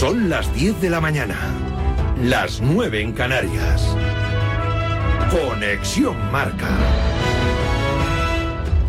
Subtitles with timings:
[0.00, 1.36] Son las 10 de la mañana,
[2.22, 3.94] las 9 en Canarias.
[5.30, 6.70] Conexión Marca.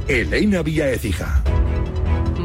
[0.07, 1.43] Elena Vía Ecija.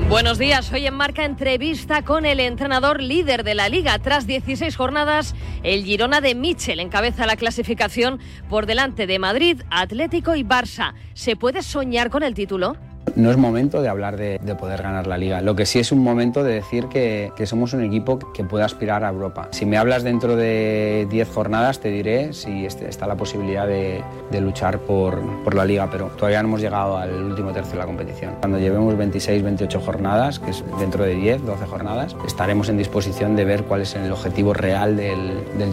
[0.09, 3.97] Buenos días, hoy en Marca entrevista con el entrenador líder de la liga.
[4.01, 8.19] Tras 16 jornadas, el Girona de Michel encabeza la clasificación
[8.51, 10.95] por delante de Madrid, Atlético y Barça.
[11.14, 12.77] ¿Se puede soñar con el título?
[13.16, 15.41] No es momento de hablar de, poder ganar la liga.
[15.41, 19.05] Lo que sí es un momento de decir que, somos un equipo que puede aspirar
[19.05, 19.48] a Europa.
[19.52, 24.02] Si me hablas dentro de 10 jornadas, te diré si este, está la posibilidad de,
[24.39, 28.34] luchar por, la liga, pero todavía no hemos llegado al último tercio de la competición.
[28.41, 33.34] Cuando llevemos 26, 28 jornadas, que es dentro de 10, 12 jornadas, estaremos en disposición
[33.34, 35.70] de ver cuál es el objetivo real del, del.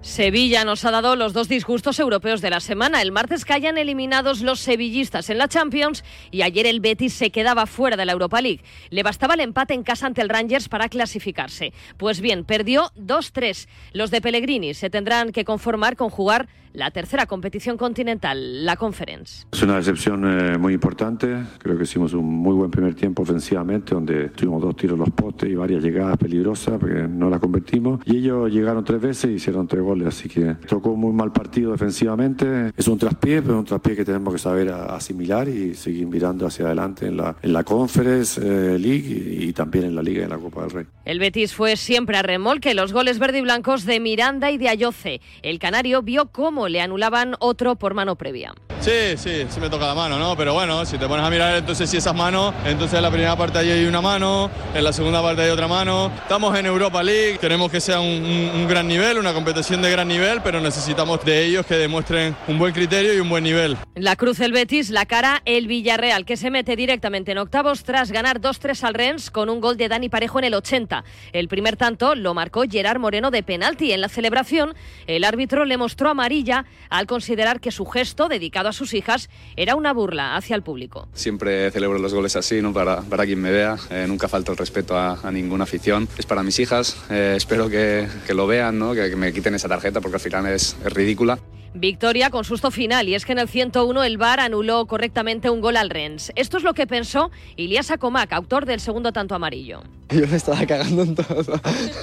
[0.00, 3.02] Sevilla nos ha dado los dos disgustos europeos de la semana.
[3.02, 7.66] El martes caían eliminados los sevillistas en la Champions y ayer el Betis se quedaba
[7.66, 8.62] fuera de la Europa League.
[8.90, 11.72] Le bastaba el empate en casa ante el Rangers para clasificarse.
[11.96, 13.66] Pues bien, perdió 2-3.
[13.92, 16.48] Los de Pellegrini se tendrán que conformar con jugar
[16.78, 19.46] la tercera competición continental, la Conference.
[19.50, 21.42] Es una decepción eh, muy importante.
[21.58, 25.10] Creo que hicimos un muy buen primer tiempo ofensivamente, donde tuvimos dos tiros a los
[25.10, 28.00] postes y varias llegadas peligrosas, porque no la convertimos.
[28.04, 31.32] Y ellos llegaron tres veces y hicieron tres goles, así que tocó un muy mal
[31.32, 32.72] partido defensivamente.
[32.76, 36.66] Es un traspié, pero un traspié que tenemos que saber asimilar y seguir mirando hacia
[36.66, 40.24] adelante en la, en la Conference eh, League y, y, también en la Liga y
[40.24, 40.86] en la Copa del Rey.
[41.04, 44.68] El Betis fue siempre a remolque los goles verde y blancos de Miranda y de
[44.68, 45.20] Ayoce.
[45.42, 48.54] El canario vio cómo le anulaban otro por mano previa.
[48.80, 50.36] Sí, sí, sí me toca la mano, ¿no?
[50.36, 53.36] Pero bueno, si te pones a mirar entonces si esas manos, entonces en la primera
[53.36, 56.12] parte ahí hay una mano, en la segunda parte hay otra mano.
[56.22, 60.40] Estamos en Europa League, queremos que sea un, gran nivel, una competición de gran nivel,
[60.42, 63.76] pero necesitamos de ellos que demuestren un buen criterio y un buen nivel.
[63.96, 68.12] La cruz el Betis, la cara el Villarreal, que se mete directamente en octavos tras
[68.12, 71.04] ganar 2-3 al Rennes con un gol de Dani Parejo en el 80.
[71.32, 73.92] El primer tanto lo marcó Gerard Moreno de penalti.
[73.92, 74.74] En la celebración,
[75.06, 76.57] el árbitro le mostró amarilla
[76.90, 81.08] al considerar que su gesto dedicado a sus hijas era una burla hacia el público.
[81.12, 82.72] Siempre celebro los goles así, ¿no?
[82.72, 83.76] para, para quien me vea.
[83.90, 86.08] Eh, nunca falta el respeto a, ninguna afición.
[86.16, 86.96] Es para mis hijas.
[87.10, 88.94] Eh, espero que, que, lo vean, ¿no?
[88.94, 91.38] que, me quiten esa tarjeta porque al final es, es ridícula.
[91.74, 95.60] Victoria con susto final y es que en el 101 el VAR anuló correctamente un
[95.60, 96.32] gol al Rennes.
[96.34, 99.82] Esto es lo que pensó Ilias Acomac, autor del segundo tanto amarillo.
[100.10, 101.60] Yo me estaba cagando en todo.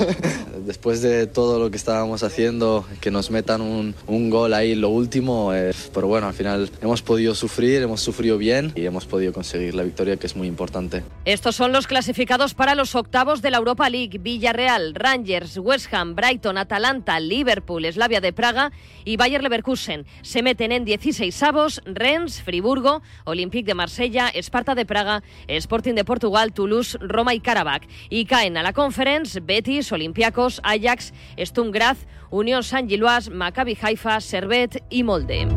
[0.65, 4.89] Después de todo lo que estábamos haciendo, que nos metan un, un gol ahí, lo
[4.89, 9.33] último, eh, pero bueno, al final hemos podido sufrir, hemos sufrido bien y hemos podido
[9.33, 11.03] conseguir la victoria, que es muy importante.
[11.25, 14.19] Estos son los clasificados para los octavos de la Europa League.
[14.19, 18.71] Villarreal, Rangers, West Ham, Brighton, Atalanta, Liverpool, Slavia de Praga
[19.03, 20.05] y Bayer Leverkusen.
[20.21, 26.05] Se meten en 16 avos Rennes, Friburgo, Olympique de Marsella, Esparta de Praga, Sporting de
[26.05, 31.97] Portugal, Toulouse, Roma y Karabakh y caen a la Conference Betis, Olympiacos, Ajax, Sturm Graz,
[32.35, 35.47] Unión San Gilois, Maccabi Haifa, Servet y Molde.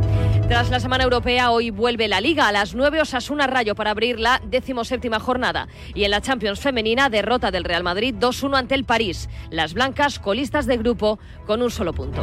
[0.47, 4.21] Tras la semana europea, hoy vuelve la Liga a las 9 Osasuna Rayo para abrir
[4.21, 5.67] la decimoséptima jornada.
[5.93, 9.29] Y en la Champions femenina, derrota del Real Madrid 2-1 ante el París.
[9.51, 12.23] Las blancas colistas de grupo con un solo punto.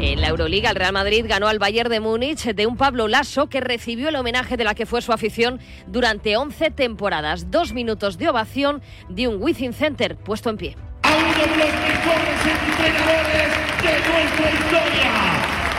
[0.00, 3.48] En la Euroliga, el Real Madrid ganó al Bayern de Múnich de un Pablo Lasso
[3.48, 7.52] que recibió el homenaje de la que fue su afición durante 11 temporadas.
[7.52, 10.76] Dos minutos de ovación de un Within Center puesto en pie.
[11.14, 13.48] Uno de los mejores entrenadores
[13.82, 15.10] de nuestra historia,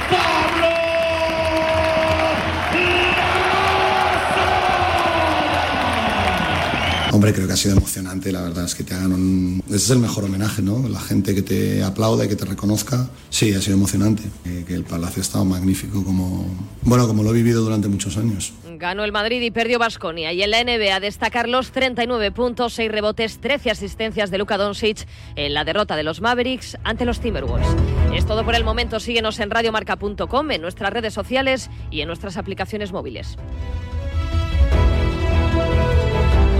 [0.09, 0.82] Pablo
[7.13, 9.63] Hombre, creo que ha sido emocionante, la verdad es que te hagan un...
[9.67, 10.89] Ese es el mejor homenaje, ¿no?
[10.89, 13.07] La gente que te aplauda y que te reconozca.
[13.29, 14.23] Sí, ha sido emocionante.
[14.45, 16.47] Eh, que el Palacio ha estado magnífico como...
[16.81, 18.53] Bueno, como lo he vivido durante muchos años.
[18.79, 20.33] Ganó el Madrid y perdió Basconia.
[20.33, 25.05] Y en la NBA destacar los 39 puntos, 6 rebotes, 13 asistencias de Luka Doncic
[25.35, 27.67] en la derrota de los Mavericks ante los Timberwolves.
[28.15, 28.99] Es todo por el momento.
[28.99, 33.37] Síguenos en radiomarca.com, en nuestras redes sociales y en nuestras aplicaciones móviles.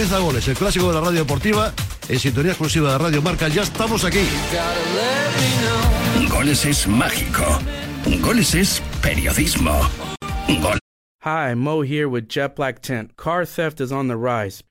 [0.00, 1.74] Comienza Goles, el clásico de la radio deportiva
[2.08, 3.48] en sintonía exclusiva de Radio Marca.
[3.48, 4.26] Ya estamos aquí.
[6.30, 7.44] Goles es mágico.
[8.22, 9.78] Goles es periodismo.
[11.22, 13.14] Hi, Mo here with Jet Black Tent.
[13.18, 14.64] Car theft is on the rise.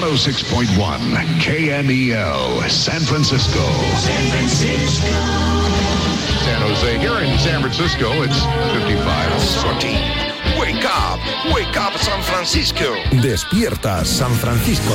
[0.00, 0.68] 106.1
[1.40, 3.58] KMEL, San Francisco.
[3.96, 5.08] San Francisco.
[6.44, 6.98] San Jose.
[7.00, 9.42] Here in San Francisco, it's 55.
[9.42, 9.98] Sortie.
[10.60, 11.18] Wake up,
[11.52, 12.94] wake up San Francisco.
[13.20, 14.94] Despierta San Francisco.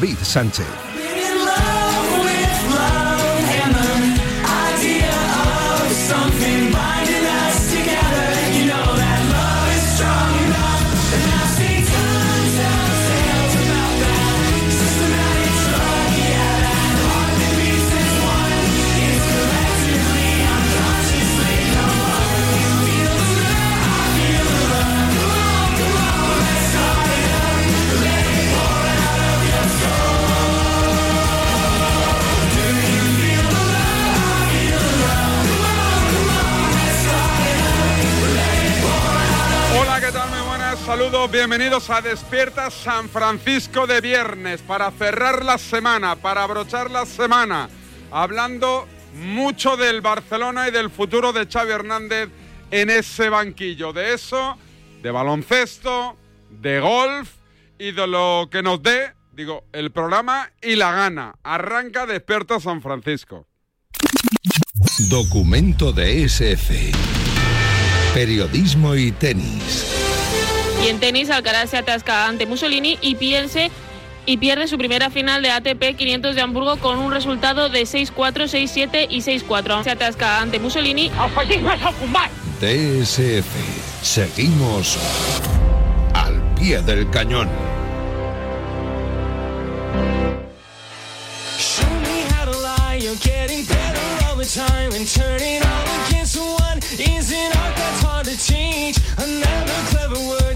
[0.00, 0.89] David Sánchez.
[40.90, 47.06] Saludos, bienvenidos a Despierta San Francisco de viernes para cerrar la semana, para abrochar la
[47.06, 47.70] semana,
[48.10, 52.30] hablando mucho del Barcelona y del futuro de Xavi Hernández
[52.72, 53.92] en ese banquillo.
[53.92, 54.58] De eso,
[55.00, 56.16] de baloncesto,
[56.50, 57.30] de golf
[57.78, 61.36] y de lo que nos dé, digo, el programa y la gana.
[61.44, 63.46] Arranca Despierta San Francisco.
[65.08, 66.90] Documento de SF.
[68.12, 69.99] Periodismo y tenis.
[70.82, 73.70] Y en tenis, Alcaraz se atasca ante Mussolini y pierde,
[74.24, 78.12] y pierde su primera final de ATP 500 de Hamburgo con un resultado de 6-4,
[78.14, 79.84] 6-7 y 6-4.
[79.84, 81.10] Se atasca ante Mussolini.
[82.60, 84.02] DSF.
[84.02, 84.98] Seguimos
[86.14, 87.48] al pie del cañón.
[94.52, 98.98] Time and turning all against one is an art that's hard to teach.
[99.16, 99.69] Another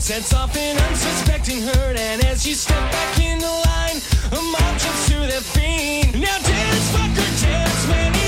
[0.05, 3.97] sets off an unsuspecting hurt, and as you step back in the line,
[4.33, 6.13] a mob jumps to their feet.
[6.13, 8.24] Now dance, fucker, dance, man,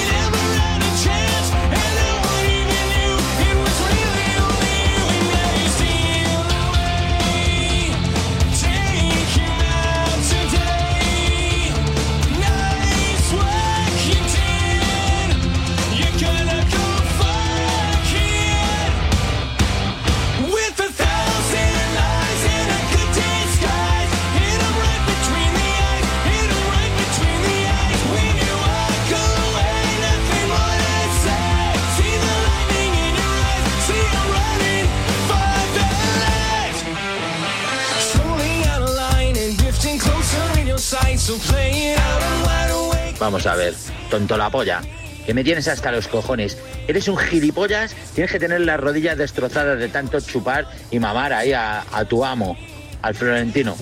[43.18, 43.74] Vamos a ver,
[44.10, 44.80] tonto la polla.
[45.24, 46.56] Que me tienes hasta los cojones.
[46.86, 51.52] Eres un gilipollas, tienes que tener las rodillas destrozadas de tanto chupar y mamar ahí
[51.52, 52.56] a, a tu amo,
[53.02, 53.76] al Florentino.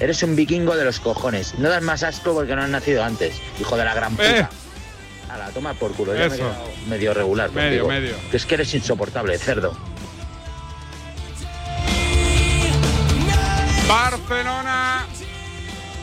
[0.00, 1.54] Eres un vikingo de los cojones.
[1.60, 4.38] No das más asco porque no has nacido antes, hijo de la gran puta.
[4.40, 4.48] Eh.
[5.30, 7.52] A la toma por culo, ya me he medio regular.
[7.52, 7.88] Medio, contigo.
[7.88, 8.30] medio.
[8.32, 9.76] Que es que eres insoportable, cerdo.
[13.86, 15.06] Barcelona.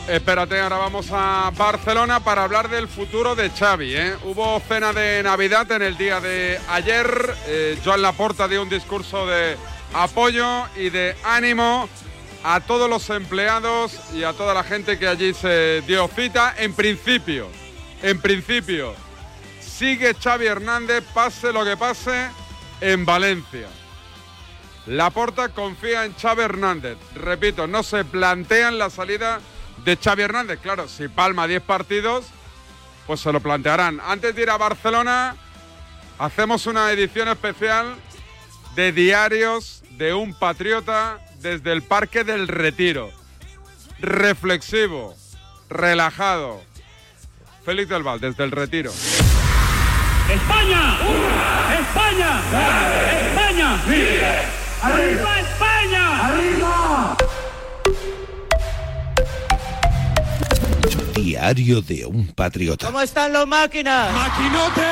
[0.08, 3.94] Espérate, ahora vamos a Barcelona para hablar del futuro de Xavi.
[3.94, 4.16] ¿eh?
[4.24, 7.06] Hubo cena de Navidad en el día de ayer.
[7.46, 9.58] Eh, Joan Laporta dio un discurso de
[9.92, 11.90] apoyo y de ánimo
[12.42, 16.54] a todos los empleados y a toda la gente que allí se dio cita.
[16.56, 17.46] En principio,
[18.02, 18.94] en principio,
[19.60, 22.30] sigue Xavi Hernández, pase lo que pase,
[22.80, 23.68] en Valencia.
[24.86, 26.96] Laporta confía en Xavi Hernández.
[27.14, 29.40] Repito, no se plantean la salida
[29.84, 30.60] de Xavi Hernández.
[30.60, 32.26] Claro, si palma 10 partidos,
[33.06, 34.00] pues se lo plantearán.
[34.04, 35.36] Antes de ir a Barcelona,
[36.18, 37.94] hacemos una edición especial
[38.74, 43.10] de diarios de un patriota desde el Parque del Retiro.
[44.00, 45.16] Reflexivo,
[45.68, 46.62] relajado.
[47.64, 48.92] Félix del Val, desde el Retiro.
[50.30, 50.98] ¡España!
[51.80, 52.40] ¡España!
[53.26, 53.82] ¡España!
[54.82, 55.37] ¡Arriba
[61.38, 62.86] Diario de un patriota.
[62.86, 64.12] ¿Cómo están los máquinas?
[64.12, 64.82] ¡Maquinote!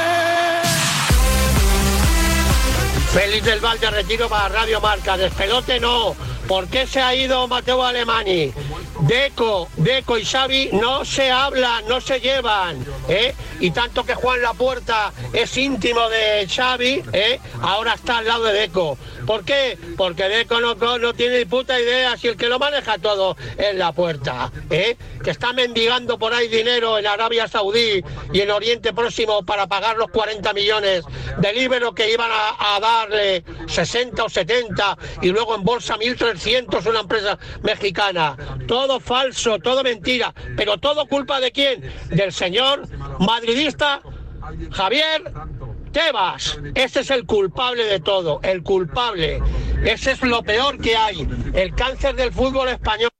[3.12, 5.16] Félix del Val de Retiro para Radio Marca.
[5.16, 6.14] Despedote no.
[6.48, 8.52] ¿Por qué se ha ido Mateo Alemani?
[9.00, 13.34] Deco, Deco y Xavi no se hablan, no se llevan, ¿eh?
[13.60, 17.40] Y tanto que Juan Lapuerta es íntimo de Xavi, ¿eh?
[17.60, 18.96] Ahora está al lado de Deco.
[19.26, 19.76] ¿Por qué?
[19.96, 20.76] Porque Deco no,
[21.14, 24.96] tiene ni puta idea si el que lo maneja todo es la puerta, ¿eh?
[25.22, 29.96] Que está mendigando por ahí dinero en Arabia Saudí y en Oriente Próximo para pagar
[29.96, 31.04] los 40 millones
[31.38, 36.35] de libros que iban a, a darle 60 o 70 y luego en bolsa 1.300
[36.86, 38.36] una empresa mexicana.
[38.66, 41.90] Todo falso, todo mentira, pero todo culpa de quién?
[42.08, 42.86] Del señor
[43.18, 44.00] madridista
[44.72, 45.32] Javier
[45.92, 46.58] Tebas.
[46.74, 49.42] Ese es el culpable de todo, el culpable.
[49.84, 53.10] Ese es lo peor que hay, el cáncer del fútbol español.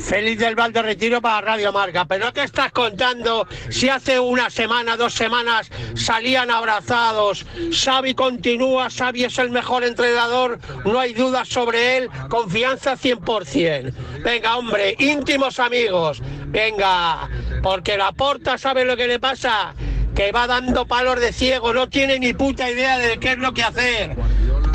[0.00, 2.04] Feliz del Val de Retiro para Radio Marca.
[2.04, 7.44] Pero ¿qué estás contando si hace una semana, dos semanas salían abrazados?
[7.72, 13.92] Xavi continúa, Xavi es el mejor entrenador, no hay dudas sobre él, confianza 100%.
[14.22, 17.28] Venga, hombre, íntimos amigos, venga,
[17.62, 19.74] porque la porta sabe lo que le pasa,
[20.14, 23.52] que va dando palos de ciego, no tiene ni puta idea de qué es lo
[23.52, 24.16] que hacer.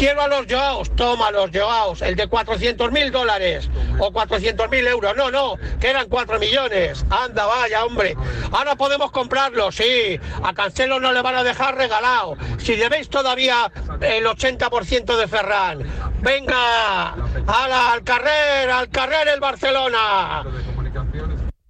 [0.05, 5.15] Quiero los Joaos, toma los Joaos, el de 400 mil dólares o 400 mil euros.
[5.17, 7.03] No, no, que eran 4 millones.
[7.09, 8.15] Anda, vaya, hombre.
[8.51, 10.19] Ahora podemos comprarlo, sí.
[10.43, 12.37] A Cancelo no le van a dejar regalado.
[12.59, 15.79] Si debéis todavía el 80% de Ferran.
[16.21, 17.15] Venga,
[17.47, 20.43] ala, al carrer, al carrer el Barcelona.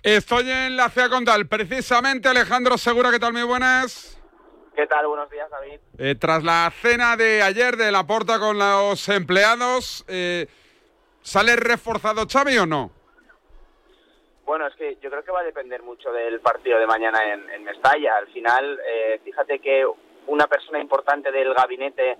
[0.04, 3.32] Estoy en la CIA Condal, precisamente Alejandro Segura, ¿qué tal?
[3.32, 4.15] Muy buenas.
[4.76, 5.08] ¿Qué tal?
[5.08, 5.80] Buenos días, David.
[5.98, 10.48] Eh, tras la cena de ayer de la porta con los empleados, eh,
[11.22, 12.92] ¿sale reforzado Xavi o no?
[14.46, 17.50] Bueno, es que yo creo que va a depender mucho del partido de mañana en,
[17.50, 18.18] en Mestalla.
[18.18, 19.86] Al final, eh, fíjate que
[20.28, 22.18] una persona importante del gabinete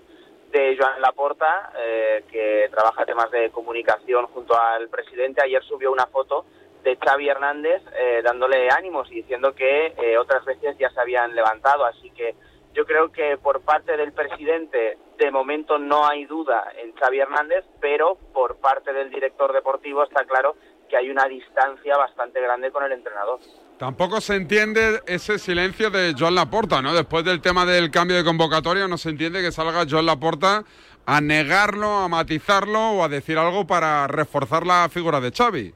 [0.50, 6.06] de Joan Laporta, eh, que trabaja temas de comunicación junto al presidente, ayer subió una
[6.06, 6.46] foto
[6.86, 11.34] de Xavi Hernández eh, dándole ánimos y diciendo que eh, otras veces ya se habían
[11.34, 11.84] levantado.
[11.84, 12.36] Así que
[12.74, 17.64] yo creo que por parte del presidente de momento no hay duda en Xavi Hernández,
[17.80, 20.54] pero por parte del director deportivo está claro
[20.88, 23.40] que hay una distancia bastante grande con el entrenador.
[23.78, 26.94] Tampoco se entiende ese silencio de Joan Laporta, ¿no?
[26.94, 30.62] Después del tema del cambio de convocatoria, no se entiende que salga Joan Laporta
[31.04, 35.74] a negarlo, a matizarlo o a decir algo para reforzar la figura de Xavi.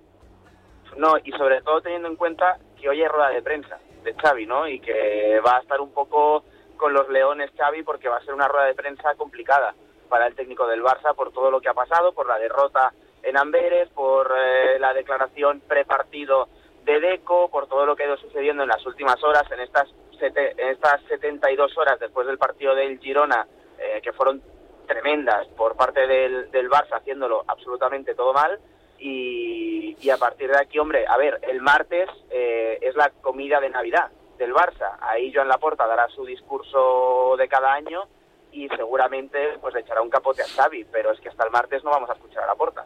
[1.01, 4.45] No, y sobre todo teniendo en cuenta que hoy hay rueda de prensa de Xavi,
[4.47, 4.69] ¿no?
[4.69, 6.45] Y que va a estar un poco
[6.77, 9.75] con los leones Xavi porque va a ser una rueda de prensa complicada
[10.11, 12.93] para el técnico del Barça por todo lo que ha pasado, por la derrota
[13.23, 16.49] en Amberes, por eh, la declaración prepartido
[16.85, 19.89] de Deco, por todo lo que ha ido sucediendo en las últimas horas, en estas,
[20.19, 23.47] sete- en estas 72 horas después del partido del Girona,
[23.79, 24.43] eh, que fueron
[24.87, 28.59] tremendas por parte del, del Barça, haciéndolo absolutamente todo mal.
[29.01, 33.59] Y, y a partir de aquí, hombre, a ver, el martes eh, es la comida
[33.61, 34.99] de Navidad del Barça.
[35.01, 38.05] Ahí Joan Laporta dará su discurso de cada año
[38.53, 41.85] y seguramente pues le echará un capote a Xavi, pero es que hasta el martes
[41.85, 42.85] no vamos a escuchar a Laporta.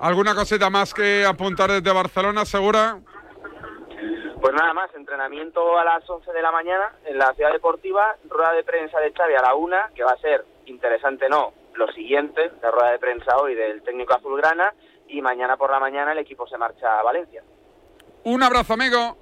[0.00, 2.98] ¿Alguna cosita más que apuntar desde Barcelona, segura?
[4.40, 8.52] Pues nada más, entrenamiento a las 11 de la mañana en la ciudad deportiva, rueda
[8.52, 12.52] de prensa de Xavi a la una, que va a ser interesante, no, lo siguiente,
[12.62, 14.72] la rueda de prensa hoy del técnico azulgrana,
[15.08, 17.42] y mañana por la mañana el equipo se marcha a Valencia.
[18.24, 19.16] Un abrazo, amigo.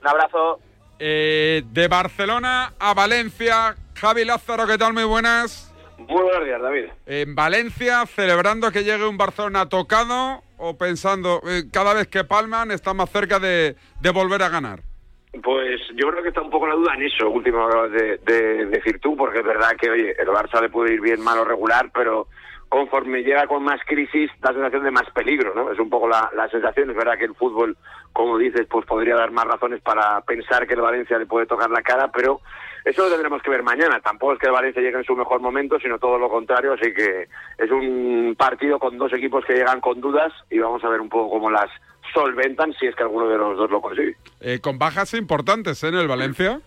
[0.00, 0.60] Un abrazo.
[0.98, 4.92] Eh, de Barcelona a Valencia, Javi Lázaro, ¿qué tal?
[4.92, 5.74] Muy buenas.
[5.96, 6.84] Muy buenos días, David.
[7.06, 12.70] En Valencia, celebrando que llegue un Barcelona tocado o pensando, eh, cada vez que palman,
[12.70, 14.80] está más cerca de, de volver a ganar.
[15.42, 18.98] Pues yo creo que está un poco la duda en eso, último de, de decir
[19.00, 21.90] tú, porque es verdad que, oye, el Barça le puede ir bien, mal o regular,
[21.94, 22.26] pero
[22.70, 25.72] conforme llega con más crisis, da sensación de más peligro, ¿no?
[25.72, 27.76] Es un poco la, la sensación, es verdad que el fútbol,
[28.12, 31.68] como dices, pues podría dar más razones para pensar que el Valencia le puede tocar
[31.68, 32.40] la cara, pero
[32.84, 34.00] eso lo tendremos que ver mañana.
[34.00, 36.74] Tampoco es que el Valencia llegue en su mejor momento, sino todo lo contrario.
[36.74, 40.88] Así que es un partido con dos equipos que llegan con dudas y vamos a
[40.88, 41.68] ver un poco cómo las
[42.14, 44.16] solventan si es que alguno de los dos lo consigue.
[44.40, 45.88] Eh, con bajas importantes ¿eh?
[45.88, 46.60] en el Valencia.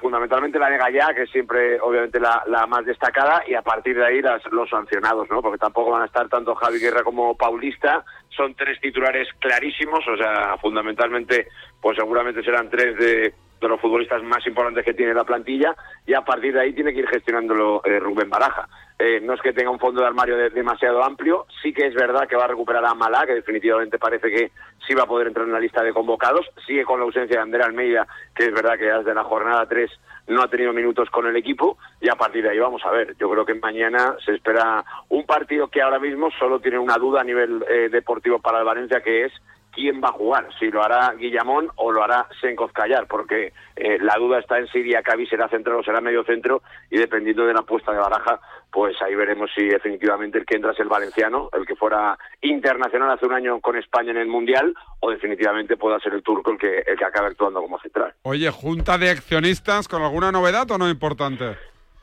[0.00, 3.96] Fundamentalmente la de Gallá, que es siempre obviamente la, la más destacada, y a partir
[3.96, 5.42] de ahí las, los sancionados, ¿no?
[5.42, 8.04] Porque tampoco van a estar tanto Javi Guerra como Paulista.
[8.30, 11.48] Son tres titulares clarísimos, o sea, fundamentalmente,
[11.80, 15.74] pues seguramente serán tres de, de los futbolistas más importantes que tiene la plantilla,
[16.06, 18.68] y a partir de ahí tiene que ir gestionándolo eh, Rubén Baraja.
[18.98, 21.94] Eh, no es que tenga un fondo de armario de- demasiado amplio, sí que es
[21.94, 24.50] verdad que va a recuperar a Malá, que definitivamente parece que
[24.86, 27.42] sí va a poder entrar en la lista de convocados, sigue con la ausencia de
[27.42, 29.88] André Almeida, que es verdad que desde la jornada 3
[30.28, 33.16] no ha tenido minutos con el equipo, y a partir de ahí vamos a ver.
[33.18, 37.20] Yo creo que mañana se espera un partido que ahora mismo solo tiene una duda
[37.20, 39.32] a nivel eh, deportivo para el Valencia, que es
[39.72, 43.98] quién va a jugar, si lo hará Guillamón o lo hará Senkov Callar, porque eh,
[44.00, 47.54] la duda está en si Diacabí será central o será medio centro y dependiendo de
[47.54, 51.48] la apuesta de Baraja, pues ahí veremos si definitivamente el que entra es el valenciano,
[51.52, 55.98] el que fuera internacional hace un año con España en el Mundial, o definitivamente pueda
[56.00, 58.14] ser el turco el que, el que acabe actuando como central.
[58.22, 61.56] Oye, junta de accionistas con alguna novedad o no importante.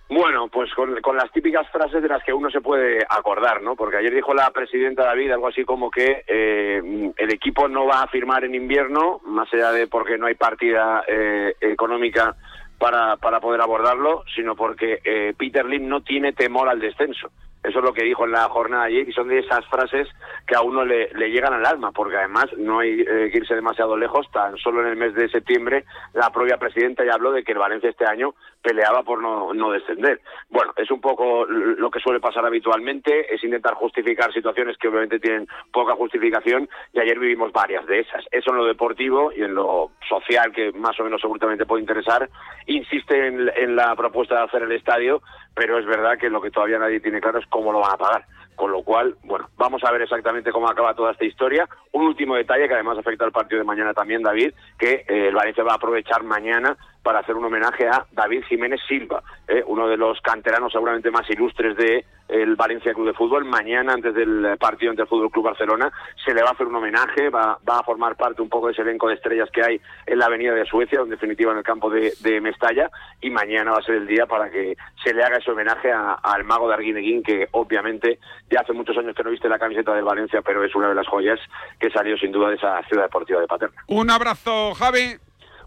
[0.08, 3.76] Bueno, pues con, con las típicas frases de las que uno se puede acordar, ¿no?
[3.76, 8.04] Porque ayer dijo la presidenta David algo así como que eh, el equipo no va
[8.04, 12.36] a firmar en invierno, más allá de porque no hay partida eh, económica
[12.78, 17.32] para, para poder abordarlo, sino porque eh, Peter Lim no tiene temor al descenso.
[17.68, 20.08] Eso es lo que dijo en la jornada ayer y son de esas frases
[20.48, 23.56] que a uno le, le llegan al alma, porque además no hay eh, que irse
[23.56, 24.30] demasiado lejos.
[24.32, 27.58] Tan solo en el mes de septiembre la propia presidenta ya habló de que el
[27.58, 30.22] Valencia este año peleaba por no, no descender.
[30.50, 35.20] Bueno, es un poco lo que suele pasar habitualmente, es intentar justificar situaciones que obviamente
[35.20, 38.26] tienen poca justificación y ayer vivimos varias de esas.
[38.32, 42.30] Eso en lo deportivo y en lo social, que más o menos seguramente puede interesar,
[42.66, 45.22] insiste en, en la propuesta de hacer el estadio,
[45.54, 47.98] pero es verdad que lo que todavía nadie tiene claro es cómo lo van a
[47.98, 48.26] pagar.
[48.56, 51.68] Con lo cual, bueno, vamos a ver exactamente cómo acaba toda esta historia.
[51.92, 55.36] Un último detalle que además afecta al partido de mañana también, David, que eh, el
[55.36, 59.88] Valencia va a aprovechar mañana para hacer un homenaje a David Jiménez Silva, eh, uno
[59.88, 63.46] de los canteranos seguramente más ilustres de el Valencia Club de Fútbol.
[63.46, 65.92] Mañana, antes del partido entre el Fútbol Club Barcelona,
[66.26, 68.74] se le va a hacer un homenaje, va, va a formar parte un poco de
[68.74, 71.64] ese elenco de estrellas que hay en la Avenida de Suecia, en definitiva en el
[71.64, 72.90] campo de, de Mestalla,
[73.22, 76.44] y mañana va a ser el día para que se le haga ese homenaje al
[76.44, 78.18] mago de Arguineguín, que obviamente
[78.50, 80.96] ya hace muchos años que no viste la camiseta del Valencia, pero es una de
[80.96, 81.40] las joyas
[81.80, 83.84] que salió sin duda de esa ciudad deportiva de Paterna.
[83.90, 85.18] Un abrazo, Javi.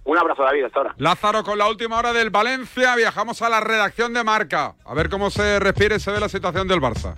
[0.09, 0.95] Un abrazo, David, hasta ahora.
[0.97, 4.75] Lázaro, con la última hora del Valencia, viajamos a la redacción de Marca.
[4.87, 7.15] A ver cómo se respira y se ve la situación del Barça.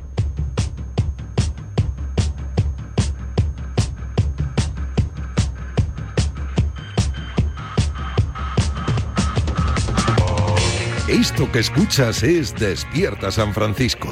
[11.07, 14.09] Esto que escuchas es Despierta San Francisco.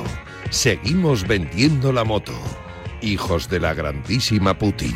[0.51, 2.33] Seguimos vendiendo la moto.
[3.01, 4.95] Hijos de la grandísima Putin.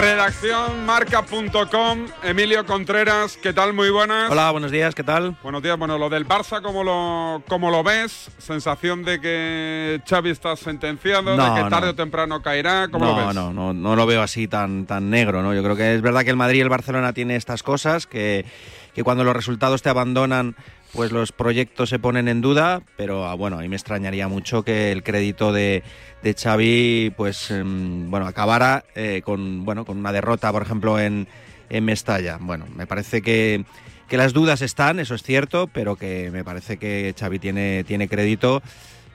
[0.00, 3.74] Redacción marca.com, Emilio Contreras, ¿qué tal?
[3.74, 4.30] Muy buenas.
[4.30, 5.36] Hola, buenos días, ¿qué tal?
[5.42, 8.30] Buenos días, bueno, lo del Barça, ¿cómo lo, cómo lo ves?
[8.38, 11.92] Sensación de que Xavi está sentenciado, No, de que tarde no.
[11.92, 13.34] o temprano caerá, ¿cómo no, lo ves?
[13.34, 15.52] No, no, no lo veo así tan, tan negro, ¿no?
[15.52, 18.46] Yo creo que es verdad que el Madrid y el Barcelona tienen estas cosas, que,
[18.94, 20.56] que cuando los resultados te abandonan,
[20.92, 24.62] pues los proyectos se ponen en duda, pero ah, bueno, a mí me extrañaría mucho
[24.64, 25.82] que el crédito de,
[26.22, 31.28] de Xavi, pues, em, bueno, acabara eh, con, bueno, con una derrota, por ejemplo, en,
[31.68, 32.38] en Mestalla.
[32.40, 33.64] Bueno, me parece que,
[34.08, 38.08] que las dudas están, eso es cierto, pero que me parece que Xavi tiene, tiene
[38.08, 38.60] crédito.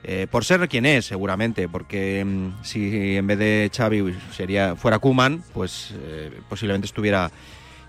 [0.08, 5.00] eh, por ser quien es, seguramente, porque mm, si en vez de Xavi sería, fuera
[5.00, 7.32] Kuman, pues eh, posiblemente estuviera,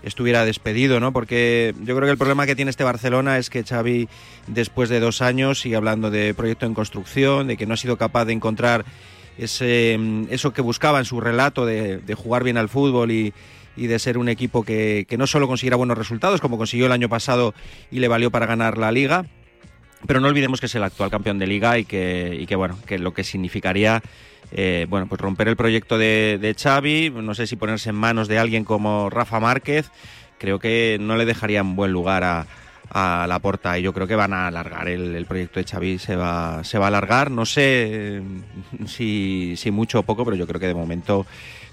[0.03, 1.11] estuviera despedido, ¿no?
[1.11, 4.07] Porque yo creo que el problema que tiene este Barcelona es que Xavi,
[4.47, 7.97] después de dos años, sigue hablando de proyecto en construcción, de que no ha sido
[7.97, 8.85] capaz de encontrar
[9.37, 13.33] ese, mm, eso que buscaba en su relato de, jugar bien al fútbol y,
[13.75, 16.91] y de ser un equipo que, que no solo consiguiera buenos resultados, como consiguió el
[16.91, 17.53] año pasado
[17.91, 19.25] y le valió para ganar la liga,
[20.05, 22.77] pero no olvidemos que es el actual campeón de liga y que, y que bueno,
[22.85, 24.03] que lo que significaría
[24.51, 28.27] eh, bueno, pues romper el proyecto de, de Xavi, no sé si ponerse en manos
[28.27, 29.91] de alguien como Rafa Márquez,
[30.37, 32.45] creo que no le dejaría en buen lugar a,
[32.89, 36.15] a la porta y yo creo que van a alargar el, proyecto de Xavi se
[36.15, 37.31] va se va a alargar.
[37.31, 37.63] No sé
[38.17, 38.21] eh,
[38.85, 41.25] si, si mucho o poco pero yo creo que de momento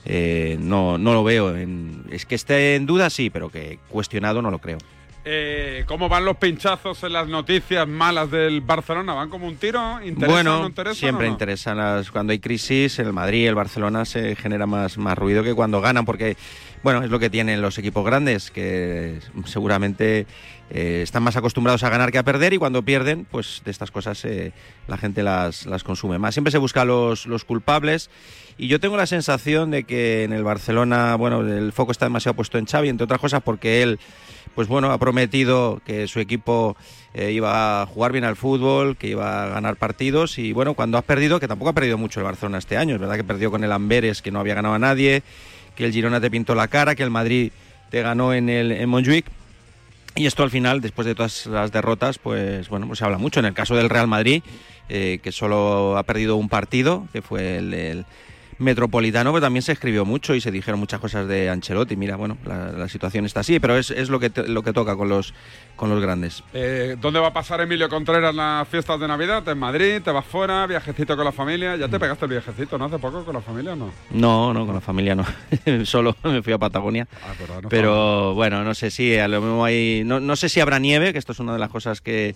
[0.04, 4.42] eh, no, no lo veo en- es que esté en duda sí pero que cuestionado
[4.42, 4.78] no lo creo
[5.26, 9.14] Eh, ¿Cómo van los pinchazos en las noticias malas del Barcelona?
[9.14, 10.02] ¿Van como un tiro?
[10.02, 11.32] ¿Interesan bueno, no interesan siempre no?
[11.32, 15.42] interesan las, cuando hay crisis, el Madrid y el Barcelona se genera más, más ruido
[15.42, 16.36] que cuando ganan, porque
[16.82, 20.26] bueno, es lo que tienen los equipos grandes, que seguramente
[20.68, 23.90] eh, están más acostumbrados a ganar que a perder y cuando pierden, pues de estas
[23.90, 24.52] cosas eh,
[24.88, 26.34] la gente las, las consume más.
[26.34, 28.10] Siempre se busca los, los culpables
[28.58, 32.34] y yo tengo la sensación de que en el Barcelona, bueno, el foco está demasiado
[32.34, 33.98] puesto en Xavi, entre otras cosas porque él
[34.54, 36.76] pues bueno, ha prometido que su equipo
[37.12, 40.96] eh, iba a jugar bien al fútbol, que iba a ganar partidos y bueno, cuando
[40.96, 43.50] has perdido, que tampoco ha perdido mucho el Barcelona este año, es verdad que perdió
[43.50, 45.22] con el Amberes, que no había ganado a nadie,
[45.74, 47.50] que el Girona te pintó la cara, que el Madrid
[47.90, 49.24] te ganó en el en.
[50.16, 53.40] Y esto al final, después de todas las derrotas, pues bueno, pues se habla mucho.
[53.40, 54.44] En el caso del Real Madrid,
[54.88, 58.06] eh, que solo ha perdido un partido, que fue el
[58.58, 61.96] Metropolitano, pero también se escribió mucho y se dijeron muchas cosas de Ancelotti.
[61.96, 64.72] Mira, bueno, la, la situación está así, pero es, es lo que te- lo que
[64.72, 65.34] toca con los
[65.76, 66.42] con los grandes.
[66.52, 69.46] Eh, ¿Dónde va a pasar Emilio Contreras las fiestas de Navidad?
[69.48, 70.00] ¿En Madrid?
[70.04, 70.66] ¿Te vas fuera?
[70.66, 71.76] ¿Viajecito con la familia?
[71.76, 72.84] ¿Ya te pegaste el viajecito, no?
[72.84, 73.90] ¿Hace poco con la familia o no?
[74.10, 75.24] No, no, con la familia no.
[75.84, 77.08] Solo me fui a Patagonia.
[77.62, 80.02] no pero bueno, no sé si a lo mismo hay.
[80.04, 82.34] No, no sé si habrá nieve, que esto es una de las cosas que,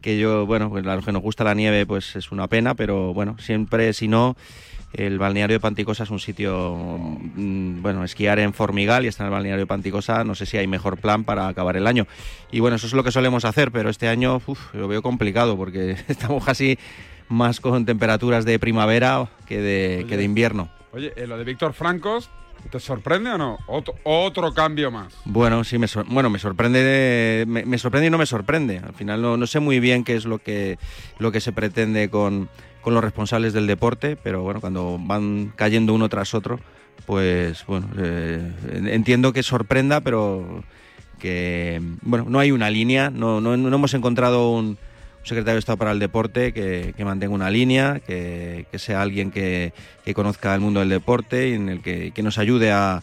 [0.00, 2.74] que yo, bueno, pues a los que nos gusta la nieve, pues es una pena,
[2.74, 4.36] pero bueno, siempre, si no.
[4.92, 9.32] El balneario de Panticosa es un sitio, mm, bueno, esquiar en Formigal y estar en
[9.32, 12.06] el balneario de Panticosa, no sé si hay mejor plan para acabar el año.
[12.50, 15.56] Y bueno, eso es lo que solemos hacer, pero este año uf, lo veo complicado
[15.56, 16.78] porque estamos casi
[17.28, 20.68] más con temperaturas de primavera que de, que de invierno.
[20.92, 22.28] Oye, eh, lo de Víctor Francos,
[22.70, 23.58] ¿te sorprende o no?
[23.68, 25.14] Otro, otro cambio más.
[25.24, 28.78] Bueno, sí, me, sor- bueno, me sorprende, de- me, me sorprende y no me sorprende.
[28.78, 30.78] Al final no, no sé muy bien qué es lo que,
[31.18, 32.50] lo que se pretende con,
[32.82, 36.60] con los responsables del deporte, pero bueno, cuando van cayendo uno tras otro,
[37.06, 40.62] pues bueno, eh, entiendo que sorprenda, pero
[41.18, 44.76] que bueno, no hay una línea, no, no, no hemos encontrado un,
[45.22, 49.30] secretario de Estado para el deporte que, que mantenga una línea, que, que sea alguien
[49.30, 49.72] que,
[50.04, 53.02] que conozca el mundo del deporte y en el que, nos ayude a,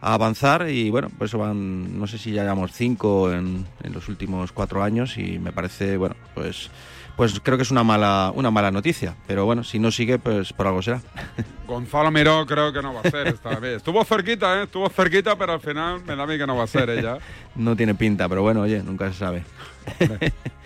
[0.00, 0.68] a avanzar.
[0.68, 4.52] Y bueno, por eso van, no sé si ya llevamos cinco en, en los últimos
[4.52, 6.70] cuatro años y me parece, bueno, pues
[7.16, 10.52] pues creo que es una mala una mala noticia, pero bueno, si no sigue, pues
[10.52, 11.00] por algo será.
[11.66, 13.76] Gonzalo Miró creo que no va a ser esta vez.
[13.76, 14.64] Estuvo cerquita, ¿eh?
[14.64, 17.18] Estuvo cerquita, pero al final me da a mí que no va a ser ella.
[17.54, 19.44] No tiene pinta, pero bueno, oye, nunca se sabe.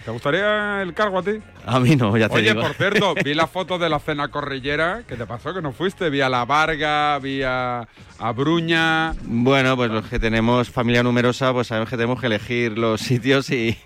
[0.05, 1.41] ¿Te gustaría el cargo a ti?
[1.65, 2.61] A mí no, ya te Oye, digo.
[2.61, 5.03] por cierto, vi la foto de la cena corrillera.
[5.09, 6.11] ¿Qué te pasó que no fuiste?
[6.11, 7.87] Vi a La Varga, vi a,
[8.19, 9.15] a Bruña.
[9.23, 13.49] Bueno, pues los que tenemos familia numerosa, pues sabemos que tenemos que elegir los sitios
[13.51, 13.79] y,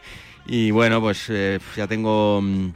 [0.49, 2.41] y bueno, pues eh, ya tengo...
[2.43, 2.71] mm,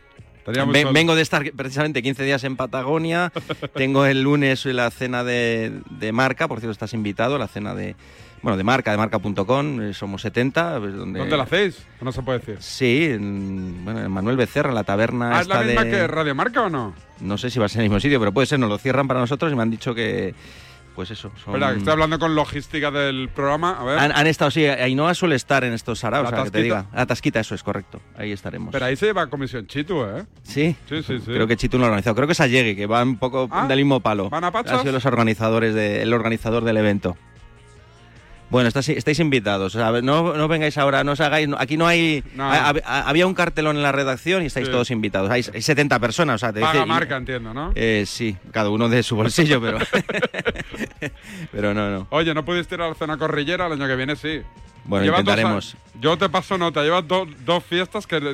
[0.92, 3.32] vengo de estar precisamente 15 días en Patagonia,
[3.74, 7.94] tengo el lunes la cena de, de marca, por cierto estás invitado, la cena de,
[8.42, 10.80] bueno, de marca, de marca.com, eh, somos 70.
[10.80, 11.86] pues, donde- ¿Dónde la hacéis?
[12.00, 12.56] No se puede decir.
[12.60, 16.06] Sí, en, bueno, en Manuel Becerra, en la taberna Ah, ¿Es la misma de- que
[16.08, 16.92] Radio Marca o no?
[17.20, 18.78] No sé si va a ser en el mismo sitio, pero puede ser, nos lo
[18.78, 20.34] cierran para nosotros y me han dicho que,
[20.94, 21.54] pues eso, son...
[21.54, 23.76] Espera, estoy hablando con logística del programa.
[23.80, 23.98] A ver.
[23.98, 26.58] Han, han estado, sí, Ainhoa suele estar en estos saraos, La o sea, que te
[26.58, 26.80] Tasquita.
[26.82, 26.96] diga.
[26.96, 28.00] La tasquita, eso es correcto.
[28.16, 28.70] Ahí estaremos.
[28.72, 30.24] Pero ahí se lleva comisión Chitu, ¿eh?
[30.42, 30.76] ¿Sí?
[30.88, 31.24] Sí, sí, sí.
[31.26, 32.14] Creo que Chitu no lo ha organizado.
[32.16, 34.30] Creo que es Allegui, que va un poco Ah, del mismo palo.
[34.30, 34.74] ¿van a pachas?
[34.74, 37.16] Ha sido los organizadores de, el organizador del evento.
[38.52, 39.74] Bueno, estás- estáis invitados.
[39.74, 41.48] o sea, no, no vengáis ahora, no os hagáis.
[41.48, 42.22] no- aquí no hay.
[42.34, 42.48] No.
[42.52, 44.72] había un cartelón en la redacción y estáis Sí.
[44.72, 45.30] todos invitados.
[45.30, 46.34] Hay, hay 70 personas.
[46.36, 47.72] O sea, te Paga dice- marca, entiendo, ¿no?
[47.74, 49.78] Eh, sí, cada uno de su bolsillo, pero.
[51.52, 52.06] pero no, no.
[52.10, 54.16] Oye, ¿no pudiste ir a la cena corrillera el año que viene?
[54.16, 54.42] Sí.
[54.84, 55.76] Bueno, Llevas intentaremos.
[56.00, 58.32] yo te paso nota, llevas do- dos fiestas que, a, la,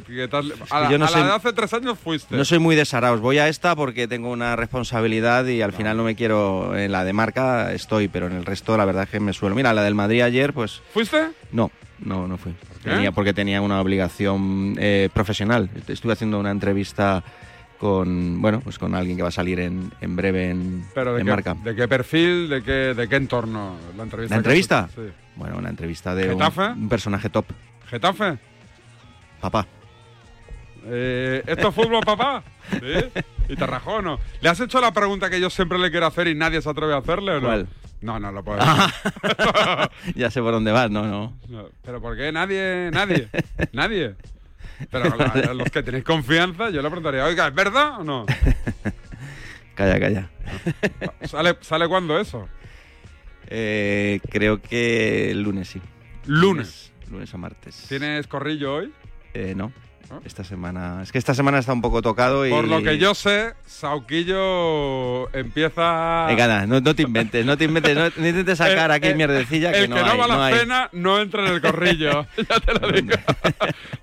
[0.91, 2.37] yo no a la soy- de hace tres años fuiste.
[2.37, 3.21] No soy muy de Saraos.
[3.21, 6.77] Voy a esta porque tengo una responsabilidad y al final no me quiero.
[6.77, 9.55] En la de marca estoy, pero en el resto la verdad es que me suelo.
[9.55, 10.81] Mira, la del Madrid ayer, pues.
[10.95, 11.29] ¿Fuiste?
[11.53, 12.55] No, no, no fui.
[12.83, 12.91] qué?
[12.91, 15.69] Tenía, porque tenía una obligación eh, profesional.
[15.89, 17.23] Estuve haciendo una entrevista
[17.79, 21.21] con, bueno, pues con alguien que va a salir en, en breve en, ¿Pero de
[21.21, 21.55] en qué, marca.
[21.55, 24.89] de qué perfil, de qué, de qué entorno la entrevista?
[24.95, 25.03] Sí.
[25.37, 27.47] Bueno, una entrevista de un, personaje top.
[27.87, 28.39] ¿Getafe?
[29.41, 29.67] Papá.
[30.85, 32.43] Eh, ¿Esto es fútbol, papá?
[32.71, 33.23] ¿Sí?
[33.49, 34.19] Y te rajó o no.
[34.41, 36.95] ¿Le has hecho la pregunta que yo siempre le quiero hacer y nadie se atreve
[36.95, 37.47] a hacerle o no?
[37.47, 37.69] ¿Cuál?
[38.01, 38.61] No, no lo puedo
[40.15, 41.37] ya sé por dónde vas, no, no.
[41.49, 42.31] No, ¿Pero por qué?
[42.31, 43.29] Nadie, nadie,
[43.73, 44.15] nadie.
[44.91, 48.27] Pero la- los que tenéis confianza, yo le preguntaría, oiga, ¿es verdad o no?
[49.75, 50.31] Calla, calla.
[51.25, 52.49] ¿Sale, ¿sale cuándo eso?
[53.47, 55.81] Eh, creo que el lunes sí.
[56.27, 56.93] Lunes.
[57.11, 57.87] Lunes o martes.
[57.89, 58.93] ¿Tienes corrillo hoy?
[59.35, 59.73] Eh, no.
[60.25, 61.01] Esta semana.
[61.03, 62.51] Es que esta semana está un poco tocado y.
[62.51, 66.27] Por lo que yo sé, Sauquillo empieza...
[66.27, 69.17] Venga, no, no te inventes, no te inventes, no, no intentes sacar El- aquí el-
[69.17, 70.55] mierdecilla que el que no hay, va a la hay.
[70.55, 72.27] cena no entra en el corrillo.
[72.37, 73.15] ya te lo digo.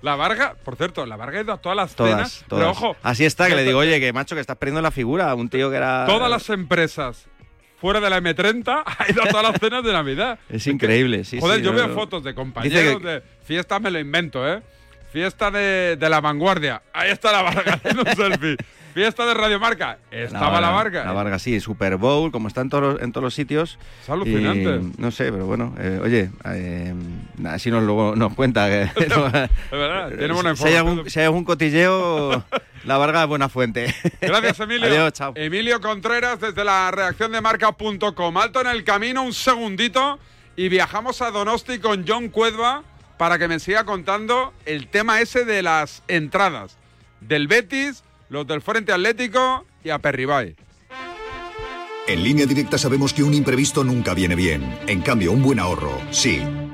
[0.02, 2.44] la Varga, por cierto, la Varga ha ido a todas las Todas, cenas.
[2.48, 2.60] todas.
[2.60, 5.34] Pero ojo, Así está, que le digo, oye, que macho, que estás perdiendo la figura.
[5.34, 6.04] Un tío que era.
[6.06, 7.26] todas las empresas
[7.80, 10.38] fuera de la M30 ha ido a todas las cenas de Navidad.
[10.48, 11.38] Es increíble, sí.
[11.40, 11.94] Joder, sí, yo no, veo no.
[11.94, 14.62] fotos de compañeros que- de fiesta, me lo invento, ¿eh?
[15.16, 16.82] Fiesta de, de la vanguardia.
[16.92, 18.56] Ahí está la Varga haciendo un selfie.
[18.92, 19.96] Fiesta de Radiomarca.
[20.10, 21.06] Estaba la Varga.
[21.06, 23.78] La Varga, sí, Super Bowl, como está en todos los, en todos los sitios.
[24.02, 24.76] Es alucinante.
[24.76, 26.92] Y, no sé, pero bueno, eh, oye, eh,
[27.46, 28.82] así nos luego nos cuenta que.
[28.96, 32.44] Es verdad, tiene buena si, hay algún, si hay algún cotilleo,
[32.84, 33.94] la Varga es buena fuente.
[34.20, 34.86] Gracias, Emilio.
[34.86, 35.32] Adiós, chao.
[35.34, 38.36] Emilio Contreras desde la reacción de marca.com.
[38.36, 40.18] Alto en el camino, un segundito,
[40.56, 42.84] y viajamos a Donosti con John Cuedva
[43.18, 46.76] para que me siga contando el tema ese de las entradas
[47.20, 50.56] del Betis, los del Frente Atlético y a Perribay.
[52.08, 54.78] En línea directa sabemos que un imprevisto nunca viene bien.
[54.86, 56.40] En cambio, un buen ahorro, sí.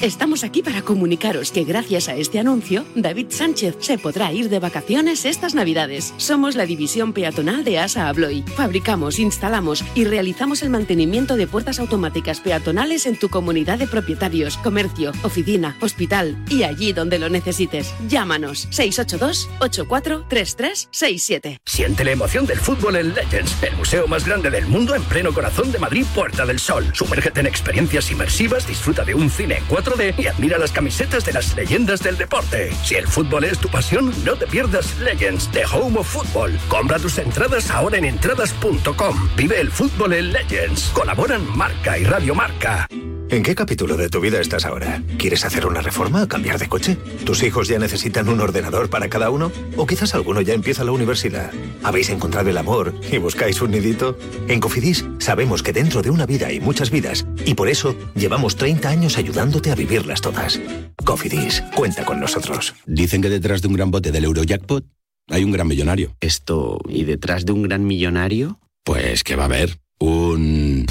[0.00, 4.58] Estamos aquí para comunicaros que gracias a este anuncio, David Sánchez se podrá ir de
[4.58, 6.12] vacaciones estas Navidades.
[6.18, 8.42] Somos la división peatonal de ASA Abloy.
[8.42, 14.58] Fabricamos, instalamos y realizamos el mantenimiento de puertas automáticas peatonales en tu comunidad de propietarios,
[14.58, 17.94] comercio, oficina, hospital y allí donde lo necesites.
[18.06, 21.60] Llámanos 682 843367.
[21.64, 25.32] Siente la emoción del fútbol en Legends, el museo más grande del mundo en pleno
[25.32, 26.84] corazón de Madrid, Puerta del Sol.
[26.92, 31.32] Sumérgete en experiencias inmersivas, disfruta de un cine en 4D y admira las camisetas de
[31.32, 32.70] las leyendas del deporte.
[32.82, 36.58] Si el fútbol es tu pasión, no te pierdas Legends, The Home of Football.
[36.68, 39.28] Compra tus entradas ahora en entradas.com.
[39.36, 40.90] Vive el fútbol en Legends.
[40.92, 42.88] Colaboran Marca y Radio Marca.
[43.28, 45.02] ¿En qué capítulo de tu vida estás ahora?
[45.18, 46.96] ¿Quieres hacer una reforma o cambiar de coche?
[47.24, 49.50] ¿Tus hijos ya necesitan un ordenador para cada uno?
[49.76, 51.50] ¿O quizás alguno ya empieza la universidad?
[51.82, 54.16] ¿Habéis encontrado el amor y buscáis un nidito?
[54.46, 58.54] En Cofidis sabemos que dentro de una vida hay muchas vidas y por eso llevamos
[58.54, 60.60] 30 años ayudándote a vivirlas todas.
[61.04, 62.74] Cofidis, cuenta con nosotros.
[62.86, 64.84] Dicen que detrás de un gran bote del Eurojackpot
[65.28, 66.16] hay un gran millonario.
[66.20, 68.60] Esto, ¿y detrás de un gran millonario?
[68.84, 70.86] Pues que va a haber un...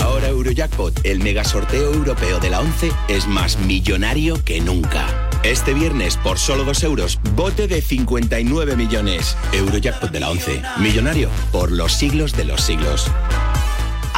[0.00, 5.06] Ahora Eurojackpot, el mega sorteo europeo de la 11, es más millonario que nunca.
[5.42, 9.36] Este viernes, por solo 2 euros, bote de 59 millones.
[9.52, 13.10] Eurojackpot de la 11, millonario por los siglos de los siglos.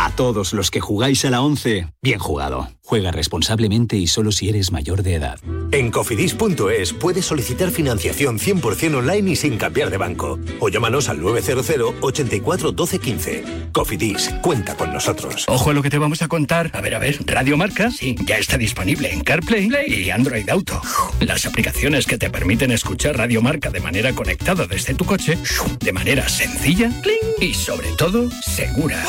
[0.00, 2.68] A todos los que jugáis a la 11, bien jugado.
[2.84, 5.40] Juega responsablemente y solo si eres mayor de edad.
[5.72, 10.38] En cofidis.es puedes solicitar financiación 100% online y sin cambiar de banco.
[10.60, 13.44] O llámanos al 900 84 12 15.
[13.72, 15.44] Cofidis, cuenta con nosotros.
[15.48, 16.70] Ojo a lo que te vamos a contar.
[16.74, 20.80] A ver, a ver, Radio Marca, sí, ya está disponible en CarPlay y Android Auto.
[21.18, 25.36] Las aplicaciones que te permiten escuchar Radio Marca de manera conectada desde tu coche,
[25.80, 26.92] de manera sencilla
[27.40, 29.02] y sobre todo segura.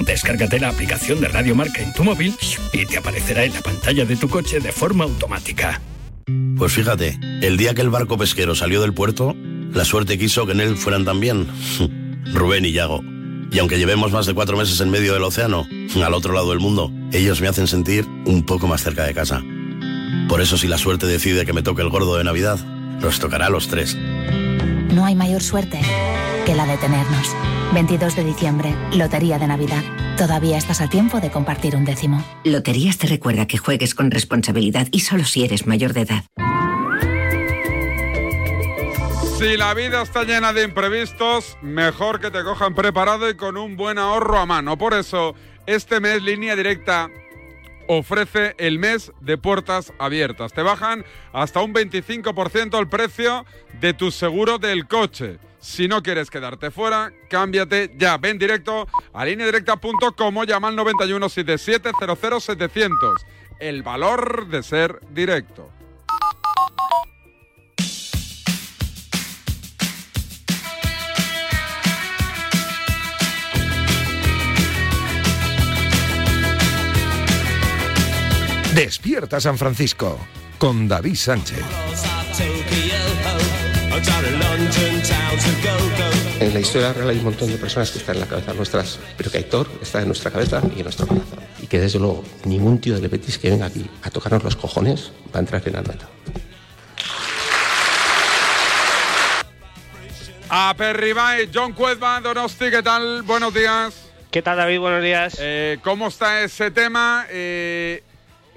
[0.00, 2.34] Descárgate la aplicación de Radio Marca en tu móvil
[2.72, 5.80] y te aparecerá en la pantalla de tu coche de forma automática.
[6.56, 9.34] Pues fíjate, el día que el barco pesquero salió del puerto,
[9.72, 11.46] la suerte quiso que en él fueran también
[12.32, 13.02] Rubén y Yago.
[13.50, 15.66] Y aunque llevemos más de cuatro meses en medio del océano,
[16.04, 19.42] al otro lado del mundo, ellos me hacen sentir un poco más cerca de casa.
[20.28, 22.58] Por eso si la suerte decide que me toque el gordo de Navidad,
[23.00, 23.96] nos tocará a los tres.
[24.92, 25.80] No hay mayor suerte
[26.46, 27.36] que la de tenernos.
[27.74, 29.82] 22 de diciembre, Lotería de Navidad.
[30.16, 32.24] Todavía estás a tiempo de compartir un décimo.
[32.44, 36.24] Loterías te recuerda que juegues con responsabilidad y solo si eres mayor de edad.
[39.38, 43.76] Si la vida está llena de imprevistos, mejor que te cojan preparado y con un
[43.76, 44.78] buen ahorro a mano.
[44.78, 45.34] Por eso,
[45.66, 47.10] este mes Línea Directa
[47.88, 50.52] ofrece el mes de puertas abiertas.
[50.52, 53.44] Te bajan hasta un 25% el precio
[53.80, 55.38] de tu seguro del coche.
[55.58, 58.16] Si no quieres quedarte fuera, cámbiate ya.
[58.18, 63.26] Ven directo a lineadirecta.com o llama al 91 77 00 700.
[63.58, 65.68] el valor de ser directo.
[78.78, 80.16] Despierta San Francisco
[80.56, 81.64] con David Sánchez.
[86.38, 89.00] En la historia real hay un montón de personas que están en la cabeza nuestras,
[89.16, 91.40] pero que Aitor está en nuestra cabeza y en nuestro corazón.
[91.60, 95.10] Y que desde luego ningún tío del Betis que venga aquí a tocarnos los cojones
[95.34, 96.08] va a entrar en Anoeta.
[100.50, 103.22] A Perribay, John Cuezba, Donosti, ¿qué tal?
[103.22, 104.08] Buenos días.
[104.30, 104.78] ¿Qué tal, David?
[104.78, 105.36] Buenos días.
[105.40, 107.26] Eh, ¿Cómo está ese tema?
[107.28, 108.04] Eh,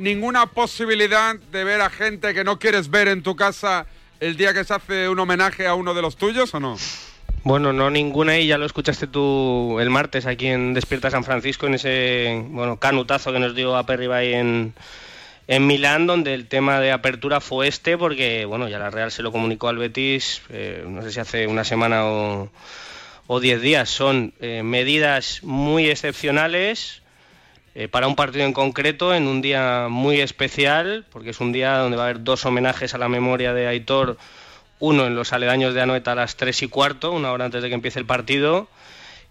[0.01, 3.85] ¿Ninguna posibilidad de ver a gente que no quieres ver en tu casa
[4.19, 6.75] el día que se hace un homenaje a uno de los tuyos o no?
[7.43, 11.67] Bueno, no ninguna y ya lo escuchaste tú el martes aquí en Despierta San Francisco
[11.67, 14.73] en ese bueno canutazo que nos dio a Perribay en,
[15.45, 19.21] en Milán, donde el tema de apertura fue este, porque bueno ya la Real se
[19.21, 22.49] lo comunicó al Betis, eh, no sé si hace una semana o,
[23.27, 23.87] o diez días.
[23.87, 27.00] Son eh, medidas muy excepcionales
[27.75, 31.77] eh, para un partido en concreto, en un día muy especial, porque es un día
[31.77, 34.17] donde va a haber dos homenajes a la memoria de Aitor,
[34.79, 37.69] uno en los aledaños de Anoeta a las 3 y cuarto, una hora antes de
[37.69, 38.67] que empiece el partido,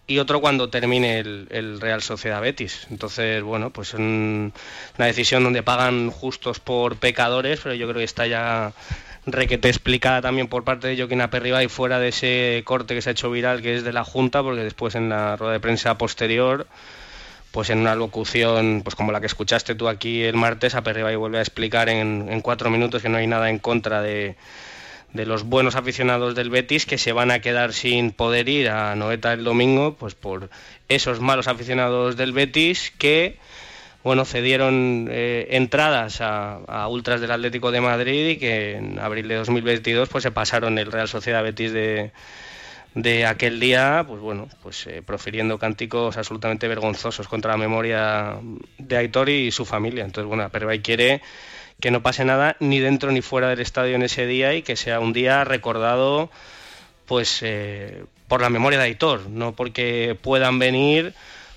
[0.06, 2.86] y otro cuando termine el, el Real Sociedad Betis.
[2.90, 4.52] Entonces, bueno, pues un-
[4.98, 8.72] una decisión donde pagan justos por pecadores, pero yo creo que está ya
[9.26, 13.10] requete explicada también por parte de Joaquín Aperriba y fuera de ese corte que se
[13.10, 15.96] ha hecho viral que es de la Junta, porque después en la rueda de prensa
[15.98, 16.66] posterior
[17.52, 21.16] pues en una locución pues como la que escuchaste tú aquí el martes, Aperriba y
[21.16, 24.36] vuelve a explicar en, en cuatro minutos que no hay nada en contra de,
[25.12, 28.94] de los buenos aficionados del Betis que se van a quedar sin poder ir a
[28.94, 30.50] Noeta el domingo, pues por
[30.88, 33.38] esos malos aficionados del Betis que
[34.02, 39.28] bueno, cedieron eh, entradas a, a ultras del Atlético de Madrid y que en abril
[39.28, 42.12] de 2022 pues se pasaron el Real Sociedad Betis de,
[42.94, 48.38] de aquel día, pues bueno, pues eh, profiriendo cánticos absolutamente vergonzosos contra la memoria
[48.78, 50.04] de Aitor y su familia.
[50.04, 51.22] Entonces, bueno, Apervay quiere
[51.80, 54.76] que no pase nada ni dentro ni fuera del estadio en ese día y que
[54.76, 56.30] sea un día recordado
[57.06, 61.14] pues eh, por la memoria de Aitor, no porque puedan venir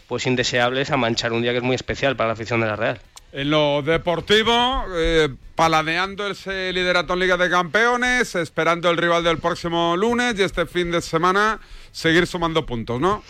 [0.07, 2.75] pues indeseables a manchar un día que es muy especial para la afición de la
[2.75, 2.99] Real.
[3.35, 9.39] En lo deportivo, eh, paladeando ese liderato en Liga de Campeones, esperando el rival del
[9.39, 11.59] próximo lunes y este fin de semana
[11.91, 13.23] seguir sumando puntos, ¿no?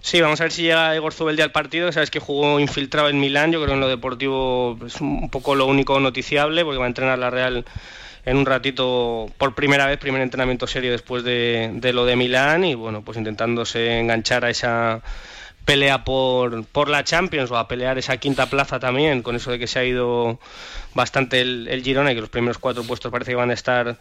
[0.00, 1.90] Sí, vamos a ver si llega Igor Zubeldia al partido.
[1.90, 3.50] Sabes que jugó infiltrado en Milán.
[3.50, 6.88] Yo creo que en lo deportivo es un poco lo único noticiable porque va a
[6.88, 7.64] entrenar la Real
[8.26, 12.62] en un ratito por primera vez, primer entrenamiento serio después de, de lo de Milán
[12.62, 15.02] y bueno, pues intentándose enganchar a esa
[15.66, 19.58] pelea por, por la Champions o a pelear esa quinta plaza también, con eso de
[19.58, 20.38] que se ha ido
[20.94, 23.98] bastante el, el Girona y que los primeros cuatro puestos parece que van a estar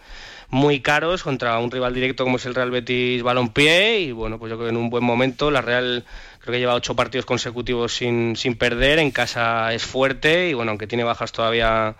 [0.49, 3.99] muy caros contra un rival directo como es el Real Betis Balompié.
[4.01, 6.05] Y bueno, pues yo creo que en un buen momento la Real
[6.39, 10.69] creo que lleva ocho partidos consecutivos sin, sin perder, en casa es fuerte y bueno,
[10.69, 11.95] aunque tiene bajas todavía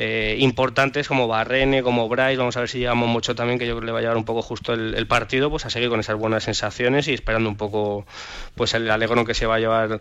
[0.00, 3.72] eh, importantes como Barrene, como Bryce, vamos a ver si llegamos mucho también, que yo
[3.72, 5.88] creo que le va a llevar un poco justo el, el partido, pues a seguir
[5.88, 8.06] con esas buenas sensaciones y esperando un poco
[8.54, 10.00] pues el alegrón que se va a llevar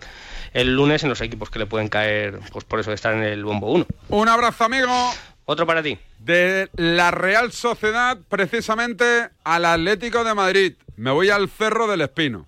[0.53, 3.23] el lunes en los equipos que le pueden caer, pues por eso de estar en
[3.23, 3.87] el bombo 1.
[4.09, 4.93] Un abrazo, amigo.
[5.45, 5.97] Otro para ti.
[6.19, 10.73] De la Real Sociedad, precisamente al Atlético de Madrid.
[10.95, 12.45] Me voy al Cerro del Espino.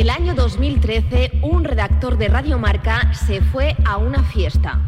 [0.00, 4.80] El año 2013, un redactor de Radio Marca se fue a una fiesta.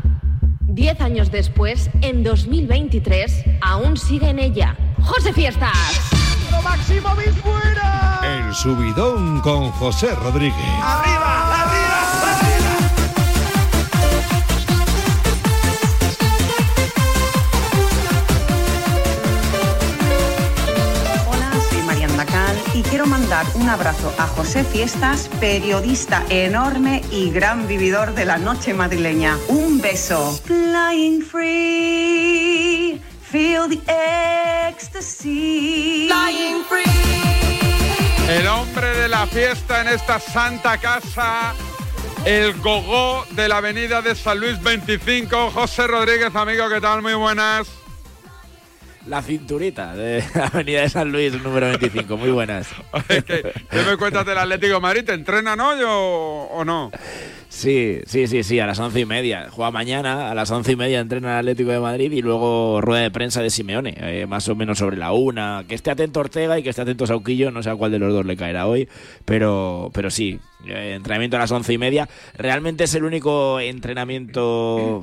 [0.61, 4.75] Diez años después, en 2023, aún sigue en ella.
[5.03, 6.11] ¡José Fiestas!
[6.65, 7.11] Máximo
[7.43, 8.21] fuera!
[8.25, 10.55] El subidón con José Rodríguez.
[10.83, 11.42] ¡Arriba!
[23.03, 28.75] Quiero mandar un abrazo a José Fiestas, periodista enorme y gran vividor de la noche
[28.75, 29.37] madrileña.
[29.49, 30.31] Un beso.
[30.45, 33.81] Flying free, feel the
[34.69, 36.09] ecstasy.
[36.09, 36.85] Flying free.
[38.29, 41.55] El hombre de la fiesta en esta santa casa,
[42.25, 47.03] el gogó de la avenida de San Luis 25, José Rodríguez, amigo, ¿qué tal?
[47.03, 47.82] Muy buenas.
[49.07, 50.23] La cinturita de
[50.53, 52.17] Avenida de San Luis, número 25.
[52.17, 52.69] Muy buenas.
[53.09, 55.05] ¿Qué, qué me cuentas del Atlético de Madrid?
[55.05, 56.91] ¿Te entrenan hoy o, o no?
[57.49, 59.49] Sí, sí, sí, sí, a las once y media.
[59.51, 63.03] Juega mañana, a las once y media entrena el Atlético de Madrid y luego rueda
[63.03, 65.65] de prensa de Simeone, eh, más o menos sobre la una.
[65.69, 68.13] Que esté atento Ortega y que esté atento Sauquillo, no sé a cuál de los
[68.13, 68.89] dos le caerá hoy,
[69.25, 72.09] pero, pero sí, eh, entrenamiento a las once y media.
[72.39, 75.03] Realmente es el único entrenamiento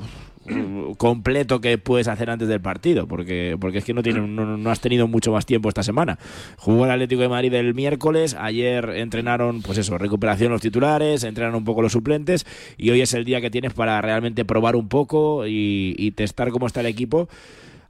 [0.96, 4.70] completo que puedes hacer antes del partido, porque, porque es que no, tiene, no, no
[4.70, 6.18] has tenido mucho más tiempo esta semana.
[6.56, 11.54] Jugó el Atlético de Madrid el miércoles, ayer entrenaron, pues eso, recuperación los titulares, entrenan
[11.54, 12.46] un poco los suplentes,
[12.76, 16.50] y hoy es el día que tienes para realmente probar un poco y, y testar
[16.50, 17.28] cómo está el equipo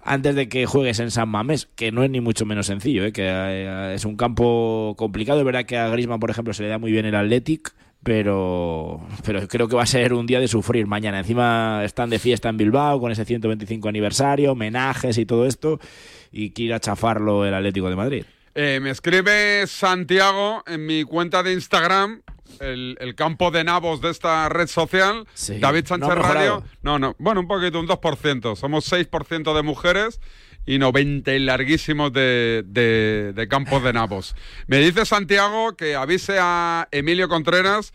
[0.03, 3.12] antes de que juegues en San Mamés, que no es ni mucho menos sencillo, ¿eh?
[3.12, 5.40] que eh, es un campo complicado.
[5.40, 9.07] Es verdad que a Griezmann, por ejemplo, se le da muy bien el Athletic, pero,
[9.24, 11.18] pero creo que va a ser un día de sufrir mañana.
[11.18, 15.80] Encima están de fiesta en Bilbao con ese 125 aniversario, homenajes y todo esto,
[16.32, 18.24] y quiere a chafarlo el Atlético de Madrid.
[18.55, 22.22] Eh, me escribe Santiago en mi cuenta de Instagram,
[22.61, 25.26] el, el campo de nabos de esta red social,
[25.61, 26.14] David Sánchez No.
[26.14, 26.64] Radio.
[26.82, 28.57] No, no, bueno, un poquito, un 2%.
[28.57, 30.20] Somos 6% de mujeres
[30.66, 34.34] y 90 y larguísimos de, de, de campos de nabos.
[34.66, 37.92] Me dice Santiago que avise a Emilio Contreras,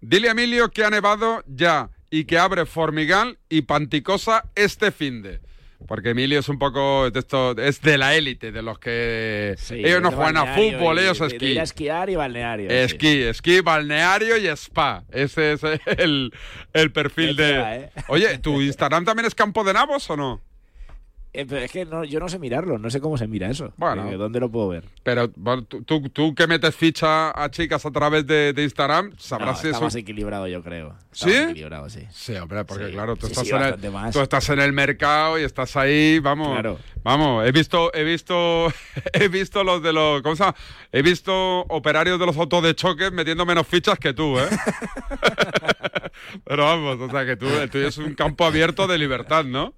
[0.00, 5.40] dile a Emilio que ha nevado ya y que abre Formigal y Panticosa este finde.
[5.86, 10.00] Porque Emilio es un poco de esto, es de la élite, de los que ellos
[10.00, 11.58] no juegan a fútbol, y- ellos de esquí.
[11.58, 12.70] a esquiar y balneario.
[12.70, 12.76] sí.
[12.76, 15.04] Esquí, esquí, balneario y spa.
[15.12, 15.60] Ese es
[15.98, 16.32] el,
[16.72, 17.60] el perfil de.
[17.60, 17.90] ¿eh?
[18.08, 20.40] Oye, ¿tu Instagram también es campo de nabos o no?
[21.36, 23.72] Eh, pero es que no, yo no sé mirarlo, no sé cómo se mira eso.
[23.76, 24.08] Bueno.
[24.08, 24.84] Eh, ¿Dónde lo puedo ver?
[25.02, 29.10] Pero bueno, tú, tú, tú que metes ficha a chicas a través de, de Instagram,
[29.10, 29.84] No, sabrás si está eso.
[29.86, 30.94] más equilibrado, yo creo.
[31.12, 31.32] Está ¿Sí?
[31.40, 32.00] más equilibrado, sí.
[32.12, 34.12] Sí, hombre, porque Sí, claro, tú, sí, estás sí, en el, bastante más.
[34.14, 36.52] tú estás en el mercado y estás ahí, vamos.
[36.52, 36.78] Claro.
[37.02, 38.68] Vamos, he visto, he visto,
[39.12, 40.56] he visto los de los, ¿cómo se llama?
[40.92, 44.48] He visto operarios de los autos de choque metiendo menos fichas que tú, ¿eh?
[46.44, 49.74] Pero vamos, o sea que tú, el tuyo es un campo abierto de libertad, ¿no?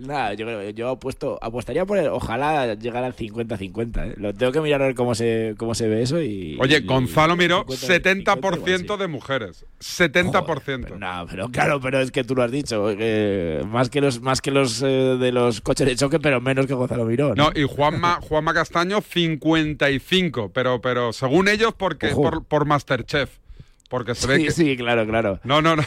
[0.00, 4.06] Nada, yo creo yo apuesto, apostaría por el, ojalá llegar al 50-50.
[4.10, 4.14] ¿eh?
[4.16, 6.56] Lo tengo que mirar a ver cómo se, cómo se ve eso y.
[6.60, 9.64] Oye, y- Gonzalo miró 50, 70% de mujeres.
[9.80, 10.96] 70%.
[10.98, 12.88] No, pero claro, pero es que tú lo has dicho,
[13.66, 16.74] más que los más que los eh, de los coches de choque, pero menos que
[16.74, 17.34] Gonzalo Miró.
[17.34, 22.22] No, y Juanma, Juanma Castaño 55, pero, pero según ellos porque Ojo.
[22.22, 23.41] por, por Masterchef.
[23.92, 24.50] Porque se ve Sí, que...
[24.52, 25.38] sí, claro, claro.
[25.44, 25.82] No, no, no.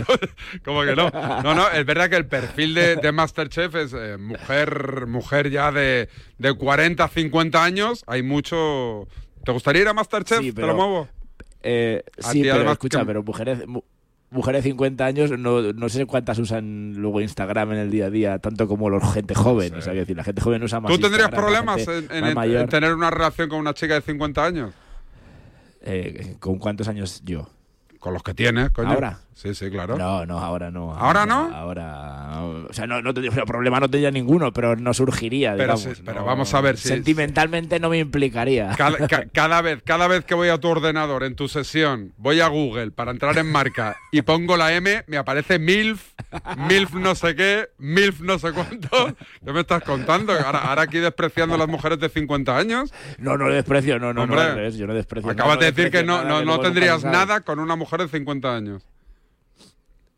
[0.64, 1.10] ¿Cómo que no?
[1.10, 5.70] No, no, es verdad que el perfil de, de Masterchef es eh, mujer, mujer ya
[5.70, 6.08] de,
[6.38, 8.02] de 40, 50 años.
[8.06, 9.06] Hay mucho...
[9.44, 10.38] ¿Te gustaría ir a Masterchef?
[10.40, 11.08] Sí, Te lo pero- muevo.
[11.62, 13.82] Eh, sí, pero escucha, que- pero mujeres mu-
[14.30, 18.10] mujeres de 50 años no, no sé cuántas usan luego Instagram en el día a
[18.10, 20.98] día, tanto como los gente joven, o sea, decir, la gente joven usa más ¿Tú
[20.98, 21.86] tendrías Instagram, la problemas
[22.62, 24.72] en tener una relación con una chica de 50 años?
[25.82, 27.48] Eh, ¿Con cuántos años yo?
[28.00, 28.88] Con los que tienes, coño.
[28.90, 29.18] ¿Ahora?
[29.34, 29.96] Sí, sí, claro.
[29.96, 30.92] No, no, ahora no.
[30.92, 31.50] ¿Ahora no?
[31.54, 32.42] Ahora.
[32.68, 35.52] O sea, no, no sea, problema no tendría ninguno, pero no surgiría.
[35.56, 38.74] Pero digamos, sí, pero no- vamos a ver si- Sentimentalmente no me implicaría.
[38.76, 42.40] Cada, ca- cada vez, cada vez que voy a tu ordenador en tu sesión, voy
[42.40, 46.02] a Google para entrar en marca y pongo la M, me aparece MILF,
[46.68, 49.14] MILF no sé qué, MILF no sé cuánto.
[49.42, 50.32] ¿Qué me estás contando?
[50.34, 52.92] Ahora, ahora aquí despreciando a las mujeres de 50 años.
[53.18, 55.30] No, no desprecio, no, no, Hombre, no, yo no desprecio.
[55.30, 58.82] Acabas de decir que no, no, no tendrías nada con una mujer de 50 años.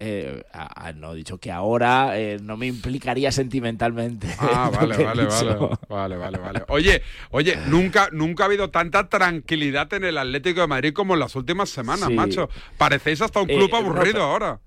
[0.05, 4.27] Eh, ah, ah, no, he dicho que ahora eh, no me implicaría sentimentalmente.
[4.41, 5.55] Ah, vale, vale, vale,
[5.89, 6.63] vale, vale, vale.
[6.69, 11.21] Oye, oye, nunca, nunca ha habido tanta tranquilidad en el Atlético de Madrid como en
[11.21, 12.15] las últimas semanas, Sí.
[12.15, 12.49] macho.
[12.79, 14.59] Parecéis hasta un Eh, club no, aburrido ahora.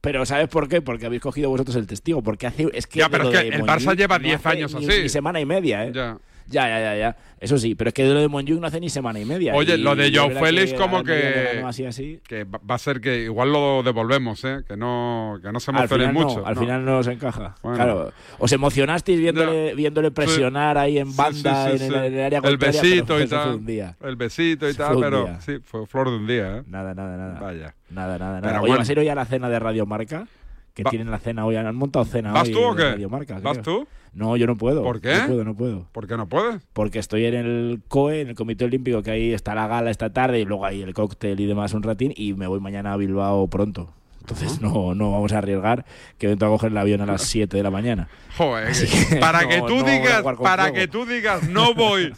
[0.00, 0.82] Pero ¿sabes por qué?
[0.82, 2.20] Porque habéis cogido vosotros el testigo.
[2.22, 2.68] Porque hace.
[2.74, 5.02] Es que Ya, pero es que el Barça lleva no 10 hace años ni- así.
[5.02, 5.92] Ni semana y media, ¿eh?
[5.94, 6.18] Ya.
[6.46, 7.16] Ya, ya, ya, ya.
[7.40, 9.54] Eso sí, pero es que de lo de Monjuic no hace ni semana y media.
[9.54, 12.20] Oye, Y lo de Joe Félix que como que, Así, así.
[12.26, 14.60] que va a ser que igual lo devolvemos, ¿eh?
[14.66, 16.40] Que no, que no se emocionen mucho.
[16.40, 16.60] no, al ¿no?
[16.60, 17.54] final no os encaja.
[17.62, 17.76] Bueno.
[17.76, 18.12] Claro.
[18.38, 22.38] Os emocionasteis viéndole, viéndole presionar ahí en banda sí, sí, en, el, en el área
[22.44, 23.54] El pero besito y fue tal.
[23.56, 23.96] un día.
[24.02, 25.40] El besito y tal, pero día.
[25.40, 26.62] sí, fue flor de un día, ¿eh?
[26.66, 27.40] Nada, nada, nada.
[27.40, 27.74] Vaya.
[27.90, 28.60] Nada, nada, Pero nada.
[28.60, 28.78] Oye, bueno.
[28.78, 30.26] ¿vas a ir hoy a la cena de Radio Marca?
[30.74, 31.56] Que Va- tienen la cena hoy.
[31.56, 33.06] Han montado cena ¿Vas hoy tú o qué?
[33.08, 33.86] Marca, ¿Vas tú?
[34.12, 34.82] No, yo no puedo.
[34.82, 35.14] ¿Por qué?
[35.14, 35.88] No puedo, no puedo.
[35.92, 36.62] ¿Por qué no puedes?
[36.72, 40.12] Porque estoy en el COE, en el Comité Olímpico, que ahí está la gala esta
[40.12, 42.96] tarde y luego hay el cóctel y demás un ratín y me voy mañana a
[42.96, 43.92] Bilbao pronto.
[44.20, 45.84] Entonces no, no vamos a arriesgar
[46.18, 48.08] que entro a coger el avión a las 7 de la mañana.
[48.36, 50.74] Joder, que- para no, que tú digas, para fuego.
[50.74, 52.12] que tú digas no voy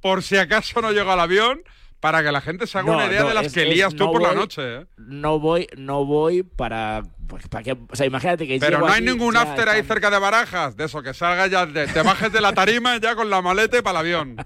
[0.00, 1.60] por si acaso no llego al avión,
[2.00, 3.94] para que la gente se haga No, una idea no, de las es- que lías
[3.94, 4.86] tú no por la noche, ¿eh?
[4.96, 9.02] No voy, no voy para, pues, para que, o sea, imagínate que Pero no hay
[9.02, 12.02] aquí, ningún after ahí están- cerca de Barajas, de eso, que salga ya, de- te
[12.02, 14.36] bajes de la tarima ya con la maleta y para el avión.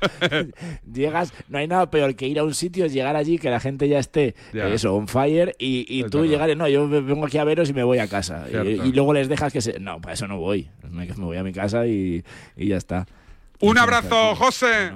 [0.92, 3.88] llegas, no hay nada peor que ir a un sitio, llegar allí, que la gente
[3.88, 4.68] ya esté, Ya.
[4.68, 7.82] eso, on fire, y, y tú llegar, no, yo vengo aquí a veros y me
[7.84, 8.46] voy a casa.
[8.50, 9.80] Y, luego les dejas que se...
[9.80, 10.68] No, para eso no voy.
[10.90, 12.22] Me, me voy a mi casa y,
[12.56, 13.06] y ya está.
[13.60, 14.92] Un abrazo, José.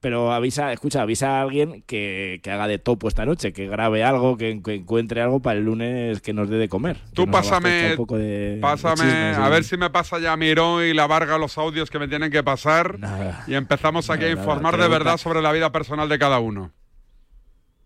[0.00, 4.02] Pero avisa, escucha, avisa a alguien que, que haga de topo esta noche, que grabe
[4.02, 6.98] algo, que, que encuentre algo para el lunes que nos dé de comer.
[7.14, 10.82] Tú pásame, un poco de- de pásame, chismes, a ver si me pasa ya Miró
[10.84, 12.98] y la Varga los audios que me tienen que pasar.
[13.46, 16.72] Y empezamos aquí a informar nada, de verdad sobre la vida personal de cada uno.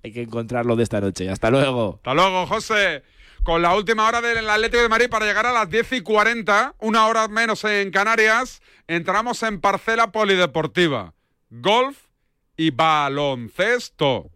[0.05, 1.29] Hay que encontrarlo de esta noche.
[1.29, 1.97] Hasta luego.
[1.97, 3.03] Hasta luego, José.
[3.43, 6.75] Con la última hora del Atlético de Madrid para llegar a las 10 y 40,
[6.81, 11.13] una hora menos en Canarias, entramos en parcela polideportiva.
[11.61, 12.09] Golf
[12.57, 14.31] y baloncesto.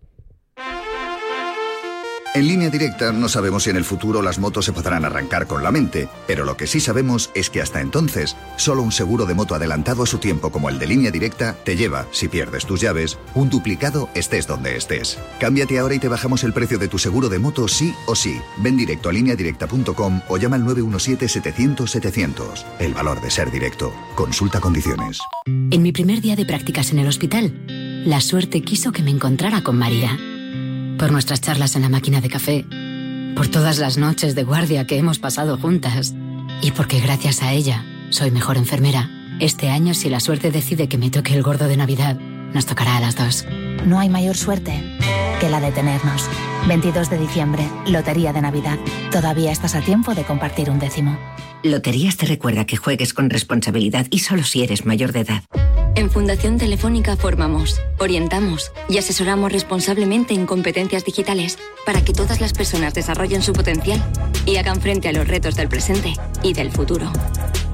[2.33, 5.64] En línea directa no sabemos si en el futuro las motos se podrán arrancar con
[5.64, 9.35] la mente, pero lo que sí sabemos es que hasta entonces, solo un seguro de
[9.35, 12.81] moto adelantado a su tiempo como el de línea directa te lleva, si pierdes tus
[12.81, 15.18] llaves, un duplicado estés donde estés.
[15.41, 18.41] Cámbiate ahora y te bajamos el precio de tu seguro de moto sí o sí.
[18.59, 22.64] Ven directo a lineadirecta.com o llama al 917-700-700.
[22.78, 23.93] El valor de ser directo.
[24.14, 25.18] Consulta condiciones.
[25.47, 27.66] En mi primer día de prácticas en el hospital,
[28.07, 30.16] la suerte quiso que me encontrara con María.
[31.01, 32.66] Por nuestras charlas en la máquina de café,
[33.34, 36.14] por todas las noches de guardia que hemos pasado juntas
[36.61, 39.09] y porque gracias a ella soy mejor enfermera.
[39.40, 42.16] Este año, si la suerte decide que me toque el gordo de Navidad,
[42.53, 43.46] nos tocará a las dos.
[43.86, 44.98] No hay mayor suerte
[45.40, 46.28] que la de tenernos.
[46.68, 48.78] 22 de diciembre, Lotería de Navidad.
[49.11, 51.18] Todavía estás a tiempo de compartir un décimo.
[51.62, 55.44] Loterías te recuerda que juegues con responsabilidad y solo si eres mayor de edad.
[55.95, 62.53] En Fundación Telefónica formamos, orientamos y asesoramos responsablemente en competencias digitales para que todas las
[62.53, 64.03] personas desarrollen su potencial
[64.47, 67.11] y hagan frente a los retos del presente y del futuro.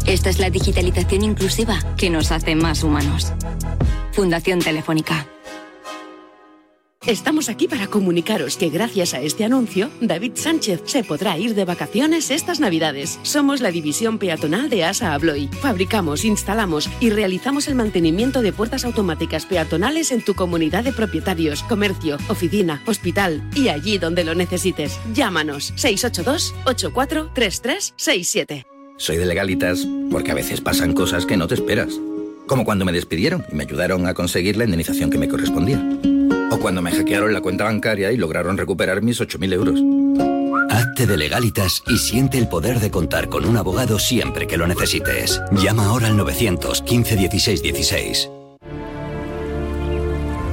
[0.06, 3.32] Esta es la digitalización inclusiva que nos hace más humanos.
[4.12, 5.26] Fundación Telefónica.
[7.06, 11.64] Estamos aquí para comunicaros que gracias a este anuncio, David Sánchez se podrá ir de
[11.64, 13.20] vacaciones estas Navidades.
[13.22, 15.46] Somos la división peatonal de ASA Abloy.
[15.60, 21.62] Fabricamos, instalamos y realizamos el mantenimiento de puertas automáticas peatonales en tu comunidad de propietarios,
[21.62, 24.98] comercio, oficina, hospital y allí donde lo necesites.
[25.14, 28.66] Llámanos 682 843367.
[28.96, 32.00] Soy de legalitas porque a veces pasan cosas que no te esperas.
[32.48, 35.80] Como cuando me despidieron y me ayudaron a conseguir la indemnización que me correspondía.
[36.50, 39.80] O cuando me hackearon la cuenta bancaria y lograron recuperar mis 8.000 euros.
[40.70, 44.66] Hazte de legalitas y siente el poder de contar con un abogado siempre que lo
[44.66, 45.42] necesites.
[45.52, 48.30] Llama ahora al 915 16 16.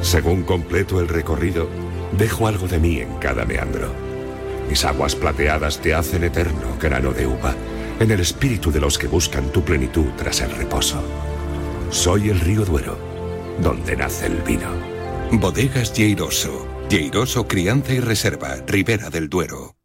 [0.02, 1.70] Según completo el recorrido,
[2.18, 3.92] dejo algo de mí en cada meandro.
[4.70, 7.54] Mis aguas plateadas te hacen eterno grano de uva,
[8.00, 11.02] en el espíritu de los que buscan tu plenitud tras el reposo.
[11.90, 12.98] Soy el río Duero,
[13.62, 14.93] donde nace el vino.
[15.40, 16.68] Bodegas Lleiroso.
[16.90, 19.76] Lleiroso Crianza y Reserva, Ribera del Duero.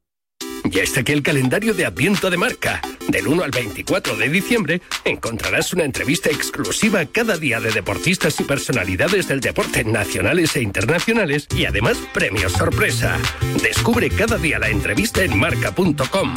[0.65, 2.83] Ya está aquí el calendario de Adviento de Marca.
[3.09, 8.45] Del 1 al 24 de diciembre encontrarás una entrevista exclusiva cada día de deportistas y
[8.45, 13.19] personalidades del deporte nacionales e internacionales y además premios sorpresa.
[13.63, 16.35] Descubre cada día la entrevista en marca.com.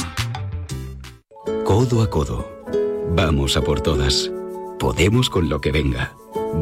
[1.64, 2.50] Codo a codo.
[3.10, 4.30] Vamos a por todas.
[4.78, 6.14] Podemos con lo que venga.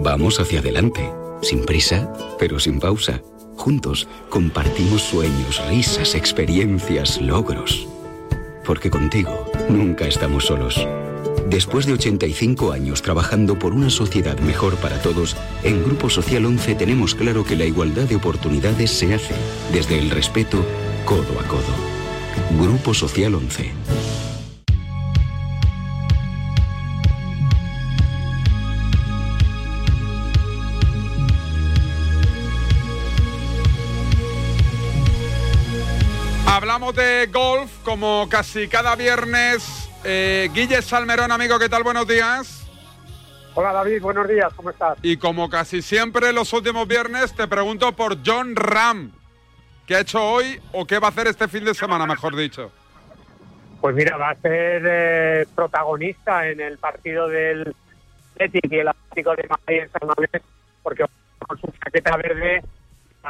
[0.02, 1.08] Vamos hacia adelante.
[1.42, 3.22] Sin prisa, pero sin pausa.
[3.56, 7.86] Juntos compartimos sueños, risas, experiencias, logros.
[8.64, 10.86] Porque contigo nunca estamos solos.
[11.48, 16.76] Después de 85 años trabajando por una sociedad mejor para todos, en Grupo Social 11
[16.76, 19.34] tenemos claro que la igualdad de oportunidades se hace
[19.72, 20.64] desde el respeto
[21.04, 21.74] codo a codo.
[22.60, 24.29] Grupo Social 11.
[36.90, 39.88] Hablamos de golf como casi cada viernes.
[40.02, 41.84] Eh, Guille Salmerón, amigo, ¿qué tal?
[41.84, 42.68] Buenos días.
[43.54, 44.98] Hola David, buenos días, ¿cómo estás?
[45.02, 49.12] Y como casi siempre los últimos viernes, te pregunto por John Ram.
[49.86, 52.72] ¿Qué ha hecho hoy o qué va a hacer este fin de semana, mejor dicho?
[53.80, 57.72] Pues mira, va a ser eh, protagonista en el partido del
[58.34, 60.42] Atlético y el Atlético de Madrid en San Mamés,
[60.82, 61.04] porque
[61.46, 62.62] con su chaqueta verde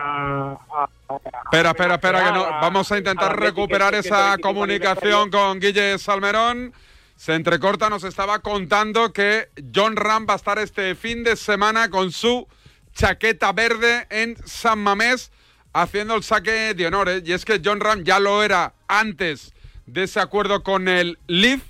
[0.01, 2.45] a- a- a- Espera, espera, espera, que no.
[2.45, 6.73] Vamos a intentar recuperar que esa 125 comunicación con Guille Salmerón.
[7.17, 11.91] Se entrecorta, nos estaba contando que John Ram va a estar este fin de semana
[11.91, 12.47] con su
[12.95, 15.31] chaqueta verde en San Mamés
[15.73, 17.23] haciendo el saque de honores.
[17.27, 19.53] Y es que John Ram ya lo era antes
[19.87, 21.63] de ese acuerdo con el Leaf.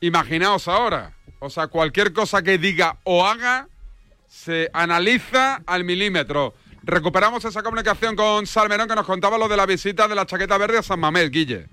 [0.00, 1.12] Imaginaos ahora.
[1.38, 3.68] O sea, cualquier cosa que diga o haga
[4.28, 6.54] se analiza al milímetro.
[6.86, 10.56] Recuperamos esa comunicación con Salmerón que nos contaba lo de la visita de la chaqueta
[10.56, 11.66] verde a San Mamés, Guille.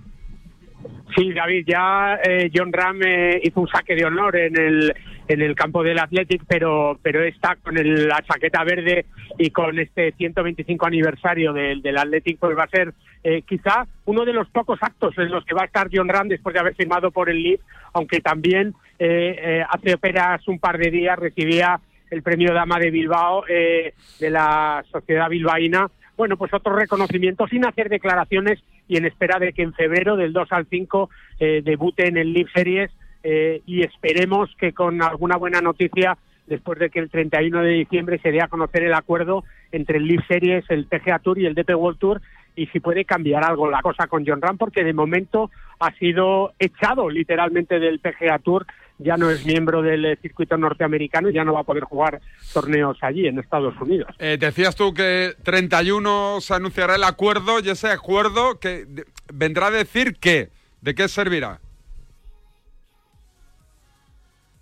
[1.16, 4.94] Sí, David, ya eh, John Ram eh, hizo un saque de honor en el
[5.28, 9.06] en el campo del Athletic, pero pero está con el- la chaqueta verde
[9.38, 12.94] y con este 125 aniversario del, del Athletic, pues va a ser
[13.24, 16.28] eh, quizá uno de los pocos actos en los que va a estar John Ram
[16.28, 20.78] después de haber firmado por el Leeds, aunque también eh, eh, hace apenas un par
[20.80, 21.80] de días recibía
[22.14, 25.90] el premio Dama de Bilbao eh, de la sociedad bilbaína.
[26.16, 30.32] Bueno, pues otro reconocimiento sin hacer declaraciones y en espera de que en febrero, del
[30.32, 31.10] 2 al 5,
[31.40, 32.92] eh, debute en el League Series
[33.24, 38.20] eh, y esperemos que con alguna buena noticia, después de que el 31 de diciembre
[38.22, 41.56] se dé a conocer el acuerdo entre el League Series, el PGA Tour y el
[41.56, 42.22] DP World Tour
[42.56, 45.50] y si puede cambiar algo la cosa con John Ram, porque de momento
[45.80, 48.66] ha sido echado literalmente del PGA Tour,
[49.04, 52.22] ya no es miembro del eh, circuito norteamericano y ya no va a poder jugar
[52.54, 54.16] torneos allí en Estados Unidos.
[54.20, 58.86] Eh, decías tú que 31 se anunciará el acuerdo y ese acuerdo que
[59.34, 60.50] vendrá a decir qué,
[60.82, 61.60] de qué servirá.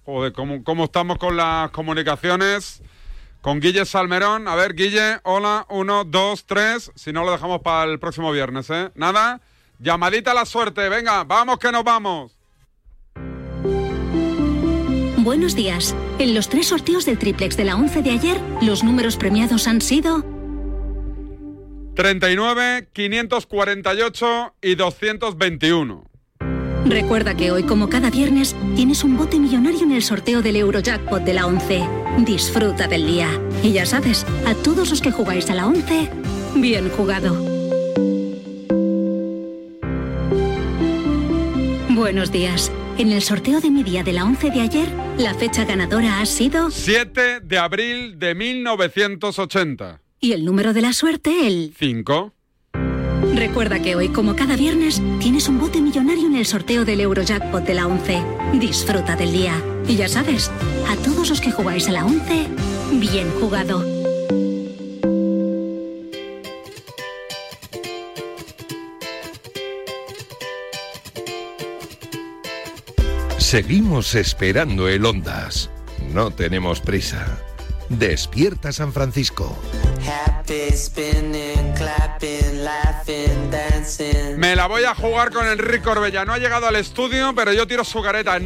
[0.05, 2.81] Joder, ¿cómo, cómo estamos con las comunicaciones?
[3.41, 4.47] Con Guille Salmerón.
[4.47, 6.91] A ver, Guille, hola, uno, dos, tres.
[6.95, 8.91] Si no, lo dejamos para el próximo viernes, ¿eh?
[8.95, 9.41] Nada,
[9.79, 10.89] llamadita a la suerte.
[10.89, 12.40] Venga, vamos que nos vamos.
[15.23, 15.95] Buenos días.
[16.17, 19.79] En los tres sorteos del triplex de la 11 de ayer, los números premiados han
[19.79, 20.25] sido
[21.93, 26.05] 39, 548 y 221.
[26.85, 31.21] Recuerda que hoy, como cada viernes, tienes un bote millonario en el sorteo del Eurojackpot
[31.23, 31.87] de la 11.
[32.25, 33.29] Disfruta del día.
[33.61, 36.09] Y ya sabes, a todos los que jugáis a la 11,
[36.55, 37.35] bien jugado.
[41.89, 42.71] Buenos días.
[42.97, 44.87] En el sorteo de mi día de la 11 de ayer,
[45.17, 50.01] la fecha ganadora ha sido 7 de abril de 1980.
[50.19, 52.33] y el número de la suerte el 5.
[53.33, 57.63] Recuerda que hoy, como cada viernes, tienes un bote millonario en el sorteo del Eurojackpot
[57.63, 58.21] de la 11.
[58.59, 59.53] Disfruta del día.
[59.87, 60.51] Y ya sabes,
[60.87, 62.47] a todos los que jugáis a la 11,
[62.99, 63.83] bien jugado.
[73.51, 75.69] Seguimos esperando el Ondas.
[76.13, 77.37] No tenemos prisa.
[77.89, 79.59] Despierta San Francisco.
[84.37, 86.23] Me la voy a jugar con Enrique Corbella.
[86.23, 88.39] No ha llegado al estudio, pero yo tiro su careta.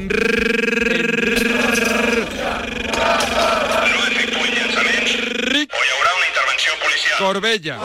[7.20, 7.80] Corbella.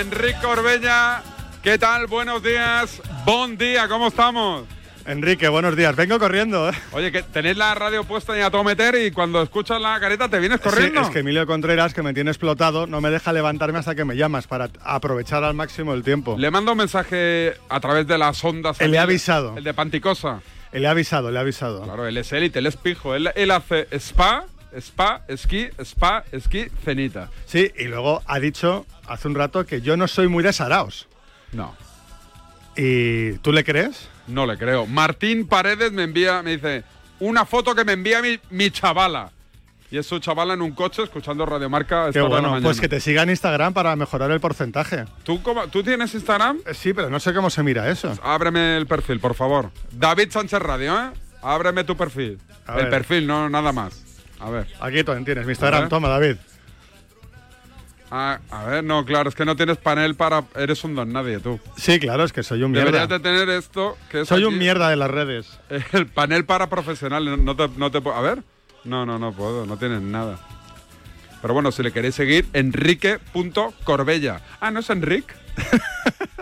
[0.00, 1.22] Enrique Corbella,
[1.62, 2.06] ¿qué tal?
[2.06, 3.02] Buenos días.
[3.26, 4.64] Buen día, ¿cómo estamos?
[5.04, 5.94] Enrique, buenos días.
[5.94, 6.72] Vengo corriendo, ¿eh?
[6.92, 10.30] Oye, que tenéis la radio puesta y a todo meter y cuando escuchas la careta
[10.30, 11.00] te vienes corriendo.
[11.02, 14.06] Sí, es que Emilio Contreras, que me tiene explotado, no me deja levantarme hasta que
[14.06, 16.34] me llamas para aprovechar al máximo el tiempo.
[16.38, 18.80] Le mando un mensaje a través de las ondas.
[18.80, 19.58] Él le ha avisado.
[19.58, 20.40] El de Panticosa.
[20.72, 21.82] Le ha avisado, le ha avisado.
[21.82, 23.14] Claro, él es élite, él es pijo.
[23.14, 24.46] Él, él hace spa,
[24.78, 27.28] spa, esquí, spa, esquí, cenita.
[27.44, 31.06] Sí, y luego ha dicho hace un rato que yo no soy muy de Saraos.
[31.52, 31.74] No.
[32.76, 34.08] ¿Y tú le crees?
[34.26, 34.86] No le creo.
[34.86, 36.84] Martín Paredes me envía, me dice,
[37.18, 39.30] una foto que me envía mi, mi chavala.
[39.90, 42.06] Y es su chavala en un coche escuchando Radio Marca.
[42.08, 42.62] esta Qué bueno, mañana.
[42.62, 45.04] pues que te siga en Instagram para mejorar el porcentaje.
[45.24, 46.58] ¿Tú, cómo- ¿Tú tienes Instagram?
[46.72, 48.16] Sí, pero no sé cómo se mira eso.
[48.22, 49.72] Ábreme el perfil, por favor.
[49.90, 51.10] David Sánchez Radio, ¿eh?
[51.42, 52.38] Ábreme tu perfil.
[52.68, 52.90] A el ver.
[52.90, 54.00] perfil, no nada más.
[54.38, 54.68] A ver.
[54.80, 55.88] Aquí también tienes mi Instagram.
[55.88, 56.36] Toma, David.
[58.10, 60.42] Ah, a ver, no, claro, es que no tienes panel para...
[60.56, 61.60] Eres un don nadie, tú.
[61.76, 62.86] Sí, claro, es que soy un mierda.
[62.90, 65.58] Deberías de tener esto, que es Soy aquí, un mierda de las redes.
[65.92, 67.38] El panel para profesionales.
[67.38, 68.42] No te, no te puedo- A ver.
[68.84, 69.64] No, no, no puedo.
[69.66, 70.38] No tienes nada.
[71.40, 74.40] Pero bueno, si le queréis seguir, enrique.corbella.
[74.60, 75.32] Ah, ¿no es Enrique?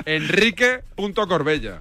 [0.07, 1.81] enrique.corbella.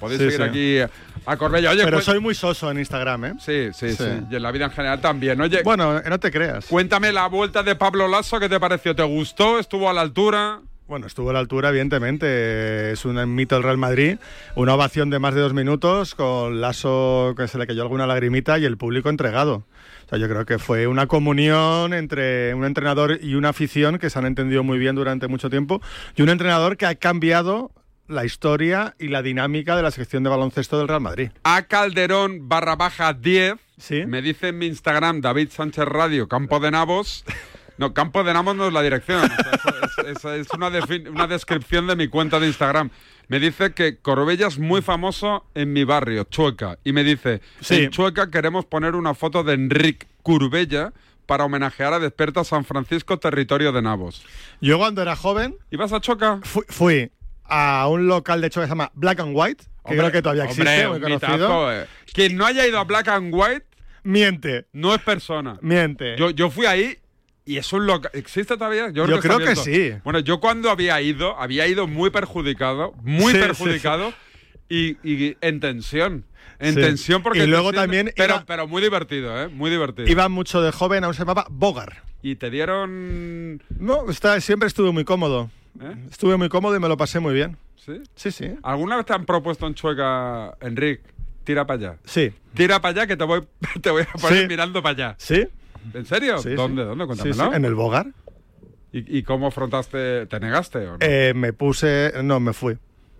[0.00, 0.42] Podéis Sí, seguir sí.
[0.84, 0.92] aquí
[1.28, 1.70] a Corbella.
[1.70, 3.34] Oye, Pero soy muy soso en Instagram, ¿eh?
[3.38, 4.26] Sí, sí, sí, Sí.
[4.30, 5.40] Y en la vida en general también.
[5.40, 6.66] Oye, Bueno, no te creas.
[6.66, 8.40] cuéntame la vuelta de Pablo Lasso.
[8.40, 8.96] ¿Qué te pareció?
[8.96, 9.58] ¿Te gustó?
[9.58, 10.60] ¿Estuvo a la altura?
[10.86, 12.92] Bueno, estuvo a la altura, evidentemente.
[12.92, 14.16] Es un mito del Real Madrid.
[14.54, 18.58] Una ovación de más de dos minutos con Lasso que se le cayó alguna lagrimita
[18.58, 19.64] y el público entregado.
[20.06, 24.08] O sea, yo creo que fue una comunión entre un entrenador y una afición que
[24.08, 25.82] se han entendido muy bien durante mucho tiempo
[26.16, 27.70] y un entrenador que ha cambiado
[28.08, 31.30] la historia y la dinámica de la sección de baloncesto del Real Madrid.
[31.44, 33.54] A Calderón barra baja 10.
[34.06, 37.24] Me dice en mi Instagram David Sánchez Radio Campo de Navos
[37.76, 39.22] No, Campo de Namos no es la dirección.
[39.24, 42.90] o sea, eso es, es- es una, descripción de mi cuenta de Instagram.
[43.28, 46.78] Me dice que Corbella es muy famoso en mi barrio, Chueca.
[46.82, 47.84] Y me dice, Sí.
[47.84, 50.92] en Chueca queremos poner una foto de Enric Curbella
[51.26, 54.24] para homenajear a Desperta San Francisco, territorio de Navos.
[54.60, 55.56] Yo cuando era joven...
[55.70, 56.40] ¿Ibas a Choca?
[56.42, 57.10] Fui, fui
[57.48, 60.22] a un local de hecho que se llama Black and White, que Hombre, creo que
[60.22, 61.72] todavía existe, hombre, muy conocido.
[61.82, 61.86] eh.
[62.12, 63.66] Quien no haya ido a Black and White
[64.04, 65.58] Miente, no es persona.
[65.60, 66.16] miente.
[66.18, 66.98] Yo, yo fui ahí
[67.44, 68.10] y es un local.
[68.14, 68.90] ¿Existe todavía?
[68.90, 69.92] Yo creo que sí.
[70.04, 74.12] Bueno, yo cuando había ido, había ido muy perjudicado, muy Sí, perjudicado
[74.68, 76.24] Y, y en tensión.
[76.58, 77.44] En tensión porque.
[77.44, 79.48] Y luego también Pero, iba- pero muy divertido, ¿eh?
[79.48, 80.08] Muy divertido.
[80.08, 82.02] Iba mucho de joven a un se llamaba Bogar.
[82.22, 83.62] Y te dieron.
[83.78, 85.50] No, está, siempre estuve muy cómodo.
[85.80, 85.94] ¿Eh?
[86.10, 87.56] Estuve muy cómodo y me lo pasé muy bien.
[87.76, 88.02] ¿Sí?
[88.14, 88.50] Sí, sí.
[88.62, 91.00] ¿Alguna vez te han propuesto en Chueca, Enric?
[91.44, 91.98] Tira para allá.
[92.04, 92.32] Sí.
[92.54, 93.42] Tira para allá que te voy,
[93.80, 94.48] te voy a poner Sí.
[94.48, 95.14] mirando para allá.
[95.18, 95.46] ¿Sí?
[95.94, 96.38] ¿En serio?
[96.38, 96.82] Sí, ¿Dónde?
[96.82, 96.88] sí.
[96.88, 97.06] ¿Dónde?
[97.06, 97.54] Cuéntamelo.
[97.54, 98.06] En el Bogar.
[98.92, 100.26] ¿Y, y cómo afrontaste?
[100.26, 100.98] ¿Te negaste o no?
[101.00, 102.12] Eh, me puse.
[102.22, 102.76] No, me fui.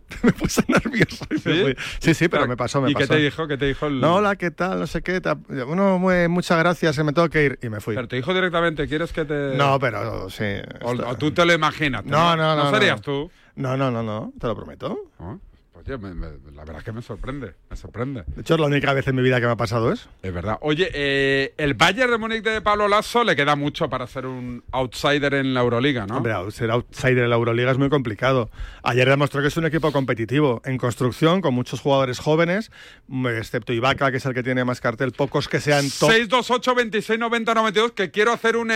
[0.22, 1.26] me puse nervioso.
[1.30, 1.62] y me ¿Sí?
[1.62, 1.76] fui.
[2.00, 3.14] Sí, sí, pero me pasó, me ¿Y qué pasó.
[3.14, 3.46] te dijo?
[3.48, 4.00] ¿Qué te dijo el.?
[4.00, 4.80] No, hola, ¿qué tal?
[4.80, 5.20] No sé qué.
[5.66, 7.58] Bueno, muy- muchas gracias, se me tengo que ir.
[7.62, 7.94] Y me fui.
[7.94, 9.54] Pero te dijo directamente, ¿quieres que te.?
[9.56, 10.44] No, pero sí.
[10.82, 12.04] O, tú te lo imaginas.
[12.04, 12.64] No, no, no.
[12.64, 13.30] ¿No serías tú?
[13.56, 14.32] No, no, no, no.
[14.40, 14.96] Te lo prometo.
[15.18, 15.38] Oh,
[15.78, 17.54] Oye, me- me- la verdad es que me sorprende.
[17.70, 18.24] Me sorprende.
[18.34, 20.08] De hecho, es la única vez en mi vida que me ha pasado eso.
[20.22, 20.58] Es verdad.
[20.62, 24.64] Oye, eh, el Bayern de Múnich de Pablo Lasso le queda mucho para ser un
[24.72, 26.16] outsider en la Euroliga, ¿no?
[26.16, 28.50] Hombre, ser outsider en la Euroliga es muy complicado.
[28.82, 32.72] Ayer demostró que es un equipo competitivo, en construcción, con muchos jugadores jóvenes,
[33.06, 36.10] mm, excepto Ibaka, que es el que tiene más cartel, pocos que sean top.
[36.10, 38.72] 628 26 90 92 que quiero hacer un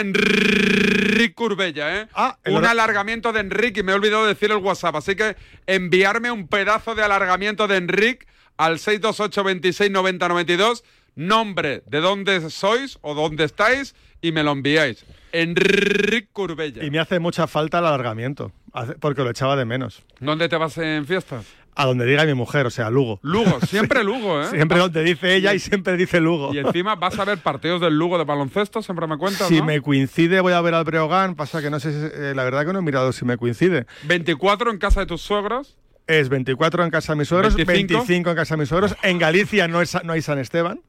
[1.32, 2.08] Enrique Curbella, ¿eh?
[2.14, 5.36] Ah, un hora- alargamiento de Enrique y me he olvidado decir el WhatsApp, así que
[5.66, 8.26] enviarme un pedazo de alargamiento de Enrique
[8.56, 14.52] al 628 26 90 92, nombre de dónde sois o dónde estáis y me lo
[14.52, 15.04] enviáis.
[15.32, 16.84] Enrique Curbella.
[16.84, 18.52] Y me hace mucha falta el alargamiento,
[19.00, 20.02] porque lo echaba de menos.
[20.20, 21.46] ¿Dónde te vas en fiestas?
[21.74, 23.18] A donde diga mi mujer, o sea, Lugo.
[23.22, 24.46] Lugo, siempre Lugo, ¿eh?
[24.50, 26.52] Siempre donde dice ella y siempre dice Lugo.
[26.54, 29.64] Y encima vas a ver partidos del Lugo de baloncesto, siempre me cuentas, Si ¿no?
[29.64, 31.34] me coincide, voy a ver al Breogán.
[31.34, 33.86] Pasa que no sé, si- eh, la verdad que no he mirado si me coincide.
[34.04, 35.78] 24 en casa de tus suegros.
[36.06, 37.94] Es 24 en casa de mis suegros, 25.
[38.04, 38.94] 25, en casa de mis suegros.
[39.02, 40.80] En Galicia no, es, no hay San Esteban.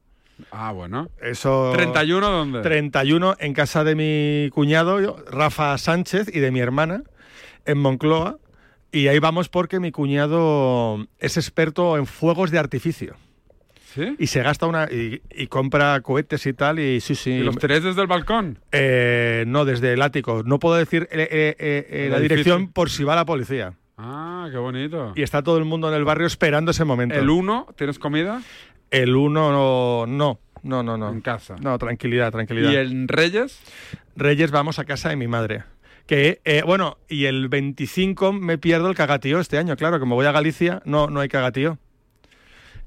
[0.52, 1.10] Ah, bueno.
[1.22, 1.72] Eso.
[1.76, 2.62] 31 dónde?
[2.62, 7.04] 31 en casa de mi cuñado, Rafa Sánchez, y de mi hermana,
[7.66, 8.40] en Moncloa.
[8.94, 13.16] Y ahí vamos porque mi cuñado es experto en fuegos de artificio.
[13.96, 14.16] ¿Sí?
[14.20, 14.86] Y se gasta una.
[14.86, 16.78] Y, y compra cohetes y tal.
[16.78, 17.32] Y sí, sí.
[17.32, 18.60] ¿Y los tiráis desde el balcón?
[18.72, 20.44] Eh, no, desde el ático.
[20.44, 21.56] No puedo decir eh, eh,
[21.90, 23.74] eh, la dirección por si va la policía.
[23.98, 25.14] Ah, qué bonito.
[25.16, 27.16] Y está todo el mundo en el barrio esperando ese momento.
[27.16, 27.70] ¿El 1?
[27.76, 28.44] ¿Tienes comida?
[28.92, 31.10] El uno no, no, no, no, no.
[31.10, 31.56] En casa.
[31.60, 32.72] No, tranquilidad, tranquilidad.
[32.72, 33.60] ¿Y en Reyes?
[34.16, 35.64] Reyes vamos a casa de mi madre.
[36.06, 40.26] Que, eh, bueno, y el 25 me pierdo el cagatío este año, claro, como voy
[40.26, 41.78] a Galicia, no, no hay cagatío.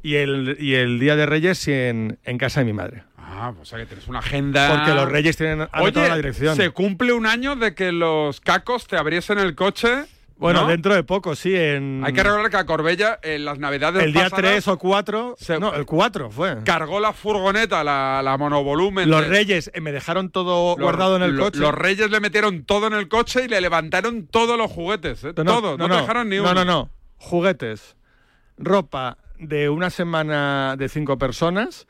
[0.02, 3.02] Y el, y el día de Reyes en, en casa de mi madre.
[3.18, 4.70] Ah, o sea que tienes una agenda.
[4.70, 6.56] Porque los Reyes tienen Oye, la dirección.
[6.56, 10.04] se cumple un año de que los cacos te abriesen el coche.
[10.38, 10.68] Bueno, ¿no?
[10.68, 11.56] dentro de poco, sí.
[11.56, 12.02] En...
[12.04, 15.34] Hay que recordar que a Corbella en las navidades El día pasadas 3 o 4.
[15.38, 16.58] se- No, el 4 fue.
[16.64, 19.08] cargó la furgoneta, la, la monovolumen.
[19.08, 21.58] Los de- Reyes eh, me dejaron todo los- guardado en el lo- coche.
[21.58, 25.24] Los Reyes le metieron todo en el coche y le levantaron todos los juguetes.
[25.24, 25.32] ¿eh?
[25.36, 26.52] No, no, Todos, no, te dejaron ni uno.
[26.52, 26.90] No, no, no.
[27.16, 27.96] Juguetes,
[28.58, 31.86] ropa de una semana de cinco personas,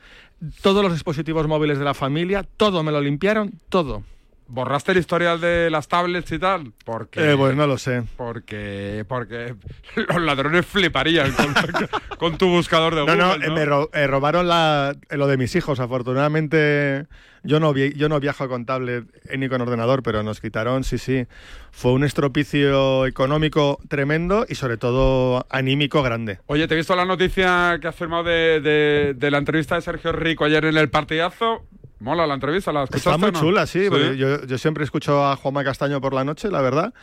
[0.61, 4.03] todos los dispositivos móviles de la familia, todo me lo limpiaron, todo.
[4.49, 6.71] ¿Borraste el historial de las tablets y tal?
[6.85, 7.33] Porque.
[7.33, 8.03] Eh, pues no lo sé.
[8.15, 9.55] Porque, porque
[9.95, 11.53] los ladrones fliparían con,
[12.17, 13.17] con tu buscador de Google.
[13.17, 13.43] no, ¿no?
[13.45, 15.79] eh, me ro- eh, robaron la- eh, lo de mis hijos.
[15.81, 17.07] Afortunadamente,
[17.43, 20.83] yo no, vi- yo no viajo con tablet eh, ni con ordenador, pero nos quitaron,
[20.83, 21.25] sí, sí.
[21.71, 26.39] Fue un estropicio económico tremendo y sobre todo anímico grande.
[26.47, 29.81] Oye, te he visto la noticia que has firmado de, de- de la entrevista de
[29.81, 31.65] Sergio Rico ayer en el partidazo.
[31.99, 33.39] Mola la entrevista, ¿la escuchaste Está muy no?
[33.39, 33.87] chula, sí.
[33.89, 36.93] porque Yo, yo siempre escucho a Juanma Castaño por la noche, la verdad.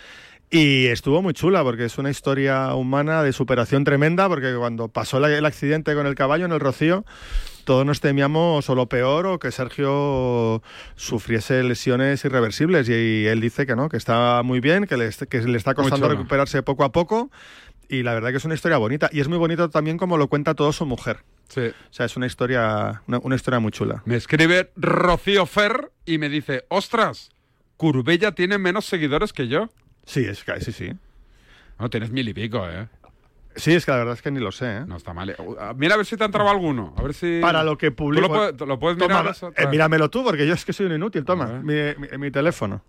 [0.51, 5.19] Y estuvo muy chula porque es una historia humana de superación tremenda porque cuando pasó
[5.19, 7.05] la- el accidente con el caballo en el Rocío,
[7.65, 10.63] todos nos temíamos o lo peor o que Sergio
[10.95, 15.41] sufriese lesiones irreversibles y, él dice que no, que está muy bien, que le, que
[15.41, 17.31] le está costando recuperarse poco a poco
[17.89, 20.29] y la verdad que es una historia bonita y es muy bonito también como lo
[20.29, 21.19] cuenta todo su mujer.
[21.49, 21.61] Sí.
[21.69, 24.03] O sea, es una historia, una, una historia muy chula.
[24.07, 27.31] Me escribe Rocío Fer y me dice, ostras,
[27.77, 29.69] Curbella tiene menos seguidores que yo.
[30.05, 30.93] Sí, es que sí, sí.
[31.79, 32.89] No, tienes mil y pico, ¿eh?
[33.57, 34.79] Sí, es que la verdad es que ni lo sé.
[34.79, 34.85] ¿eh?
[34.87, 35.31] No está mal.
[35.31, 35.37] eh.
[35.39, 36.93] Uh, Mira a ver si te ha entrado alguno.
[36.97, 37.39] A ver si...
[37.41, 38.27] Para lo que publico.
[38.27, 39.31] ¿Tú lo puedes, lo puedes Toma, mirar?
[39.33, 39.53] eso?
[39.57, 41.25] eh, míramelo tú, porque yo es que soy un inútil.
[41.25, 42.83] Toma, mi- mi teléfono.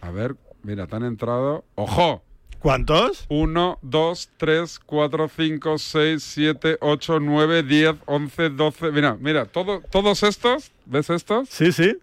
[0.00, 1.64] A ver, mira, te han entrado.
[1.76, 2.24] ¡Ojo!
[2.60, 3.24] ¿Cuántos?
[3.28, 8.92] 1, 2, 3, 4, 5, 6, 7, 8, 9, 10, 11, 12.
[8.92, 11.48] Mira, mira, todo, todos estos, ¿ves estos?
[11.48, 11.96] Sí, sí.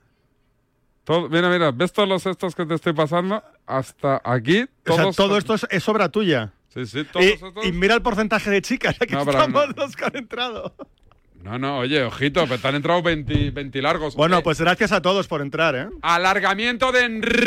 [1.04, 3.42] Todo, mira, mira, ¿ves todos los estos que te estoy pasando?
[3.68, 5.16] Hasta aquí, O sea, todos.
[5.16, 6.52] todo esto es, es obra tuya.
[6.74, 7.54] Sí, sí, todos Y, estos.
[7.66, 9.74] y mira el porcentaje de chicas que No, estamos no.
[9.84, 10.74] los que han entrado.
[11.44, 14.16] No, no, oye, ojito, pero te han entrado 20, 20 largos.
[14.16, 15.88] Bueno, Eh, pues gracias a todos por entrar, ¿eh?
[16.02, 17.44] Alargamiento de Enric.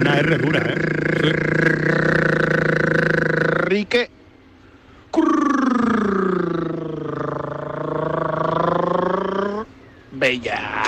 [0.00, 0.74] Una R dura, ¿eh?
[3.62, 4.10] Enrique.
[10.12, 10.82] Bella.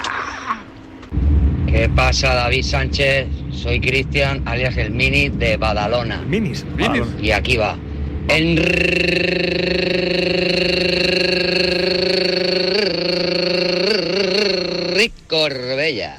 [1.67, 1.89] ¿Qué
[2.23, 3.27] pasa, David Sánchez?
[3.53, 6.19] Soy Cristian, alias el Mini de Badalona.
[6.27, 6.65] Minis.
[7.21, 7.77] Y aquí va.
[14.59, 16.17] Enrique Corbella.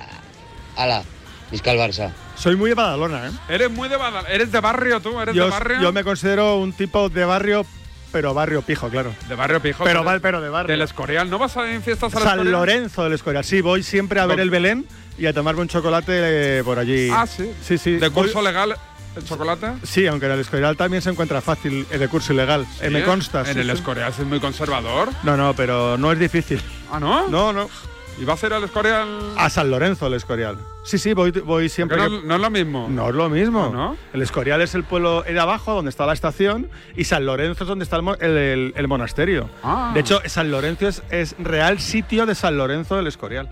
[0.75, 1.03] Ala,
[1.51, 2.11] Vizca el Barça.
[2.35, 3.31] Soy muy de Badalona, ¿eh?
[3.49, 5.19] Eres muy de Badal- ¿Eres de barrio tú?
[5.19, 5.81] ¿Eres Yo, de barrio?
[5.81, 7.65] yo me considero un tipo de barrio,
[8.11, 9.11] pero barrio pijo, claro.
[9.27, 9.83] De barrio pijo.
[9.83, 10.71] Pero, va- pero de barrio.
[10.71, 11.29] Del Escorial.
[11.31, 12.51] ¿No vas a en fiestas al San Escorial?
[12.51, 13.43] Lorenzo del Escorial.
[13.43, 14.85] Sí, voy siempre a ver el Belén
[15.17, 17.09] y a tomarme un chocolate eh, por allí.
[17.11, 17.51] Ah, sí.
[17.61, 17.93] Sí, sí.
[17.93, 18.75] ¿De curso legal
[19.15, 19.73] el chocolate?
[19.83, 22.65] Sí, aunque en el Escorial también se encuentra fácil eh, de curso ilegal.
[22.81, 23.41] Eh, me consta.
[23.41, 23.69] En sí, el.
[23.69, 25.09] Escorial es muy conservador.
[25.23, 26.61] No, no, pero no es difícil.
[26.91, 27.27] ¿Ah, no?
[27.27, 27.69] No, no.
[28.19, 29.07] ¿Y vas a ir al Escorial?
[29.37, 30.57] A San Lorenzo el Escorial.
[30.83, 31.97] Sí, sí, voy, voy siempre.
[31.97, 32.87] Que- no, no es lo mismo.
[32.89, 33.65] No es lo mismo.
[33.71, 33.97] Ah, ¿no?
[34.11, 37.67] El Escorial es el pueblo de abajo, donde está la estación, y San Lorenzo es
[37.67, 39.49] donde está el, mo- el- el- el monasterio.
[39.63, 39.91] Ah.
[39.93, 43.49] De hecho, San Lorenzo es, es real sitio de San Lorenzo del Escorial.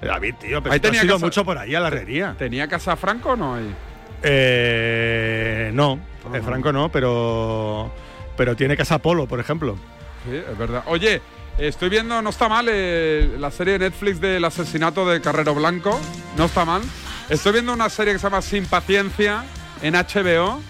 [0.00, 2.36] David, tío, pero Ahí has tenía ido casa- mucho por ahí a la herrería.
[2.38, 3.74] ¿Tenía Casa Franco o no ahí?
[4.22, 6.36] Eh, no, Ah.
[6.36, 7.90] eh, Franco no, pero,
[8.36, 9.76] pero tiene Casa Polo, por ejemplo.
[10.24, 10.82] Sí, es verdad.
[10.86, 11.20] Oye,
[11.58, 15.98] estoy viendo, no está mal, eh, la serie de Netflix del asesinato de Carrero Blanco.
[16.36, 16.82] No está mal.
[17.28, 19.44] Estoy viendo una serie que se llama Sin Paciencia
[19.82, 20.60] en HBO.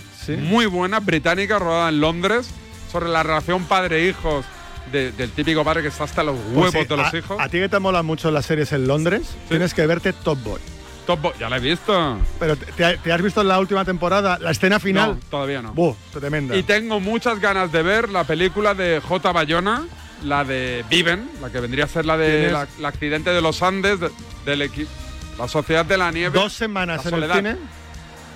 [0.41, 2.51] Muy buena, británica, rodada en Londres,
[2.93, 4.45] sobre la relación padre-hijos
[4.93, 7.41] de- del típico padre que está hasta los huevos Pues sí, de los a, hijos.
[7.41, 10.61] A ti que te molan mucho las series en Londres, tienes que verte Top Boy.
[11.07, 12.19] Top Boy, ya la he visto.
[12.39, 15.13] Pero te, has visto la última temporada, la escena final.
[15.15, 15.73] No, todavía no.
[15.73, 16.55] Buh, tremenda.
[16.55, 19.33] Y tengo muchas ganas de ver la película de J.
[19.33, 19.87] Bayona,
[20.25, 24.01] la de Viven, la que vendría a ser la de la- accidente de los Andes,
[24.01, 24.11] de-
[24.45, 24.91] del equipo.
[25.39, 26.39] La Sociedad de la Nieve.
[26.39, 27.57] Dos semanas en el cine,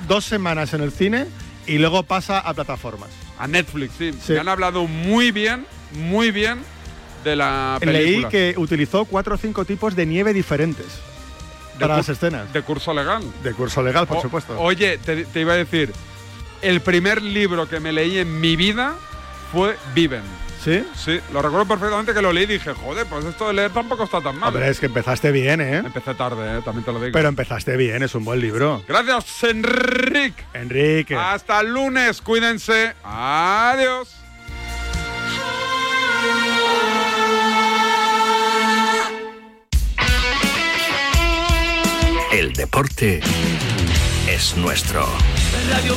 [0.06, 1.26] dos semanas en el cine
[1.66, 3.08] y luego pasa a plataformas.
[3.38, 4.12] A Netflix, sí.
[4.24, 4.32] Sí.
[4.34, 6.60] Me han hablado muy bien, muy bien
[7.24, 8.28] de la Leí película.
[8.28, 10.86] que utilizó cuatro o cinco tipos de nieve diferentes
[11.80, 12.52] para cur- las escenas.
[12.52, 13.22] De curso legal.
[13.42, 14.60] De curso legal, por O- supuesto.
[14.60, 15.92] Oye, te, te iba a decir,
[16.62, 18.94] el primer libro que me leí en mi vida
[19.50, 20.22] fue Viven.
[20.62, 20.84] ¿Sí?
[20.94, 24.04] Sí, lo recuerdo perfectamente que lo leí y dije, joder, pues esto de leer tampoco
[24.04, 24.50] está tan mal.
[24.50, 25.78] Hombre, es que empezaste bien, ¿eh?
[25.78, 26.62] Empecé tarde, ¿eh?
[26.64, 27.12] también te lo digo.
[27.12, 28.80] Pero empezaste bien, es un buen libro.
[28.86, 30.44] Gracias, Enrique.
[30.54, 31.16] Enrique.
[31.16, 32.94] Hasta el lunes, cuídense.
[33.02, 34.16] Adiós.
[42.32, 43.20] El deporte
[44.28, 45.06] es nuestro.
[45.70, 45.96] Radio.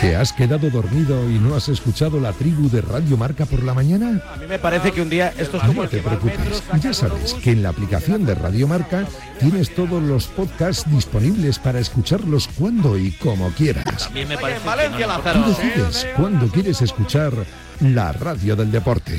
[0.00, 3.72] ¿Te has quedado dormido y no has escuchado la tribu de Radio Marca por la
[3.72, 4.22] mañana?
[4.32, 7.34] A mí me parece que un día esto es como No te preocupes, ya sabes
[7.34, 9.06] que en la aplicación de Radio Marca
[9.38, 14.04] tienes todos los podcasts disponibles para escucharlos cuando y como quieras.
[14.04, 14.60] También me parece.
[15.32, 17.32] Tú decides cuándo quieres escuchar
[17.80, 19.18] la radio del deporte.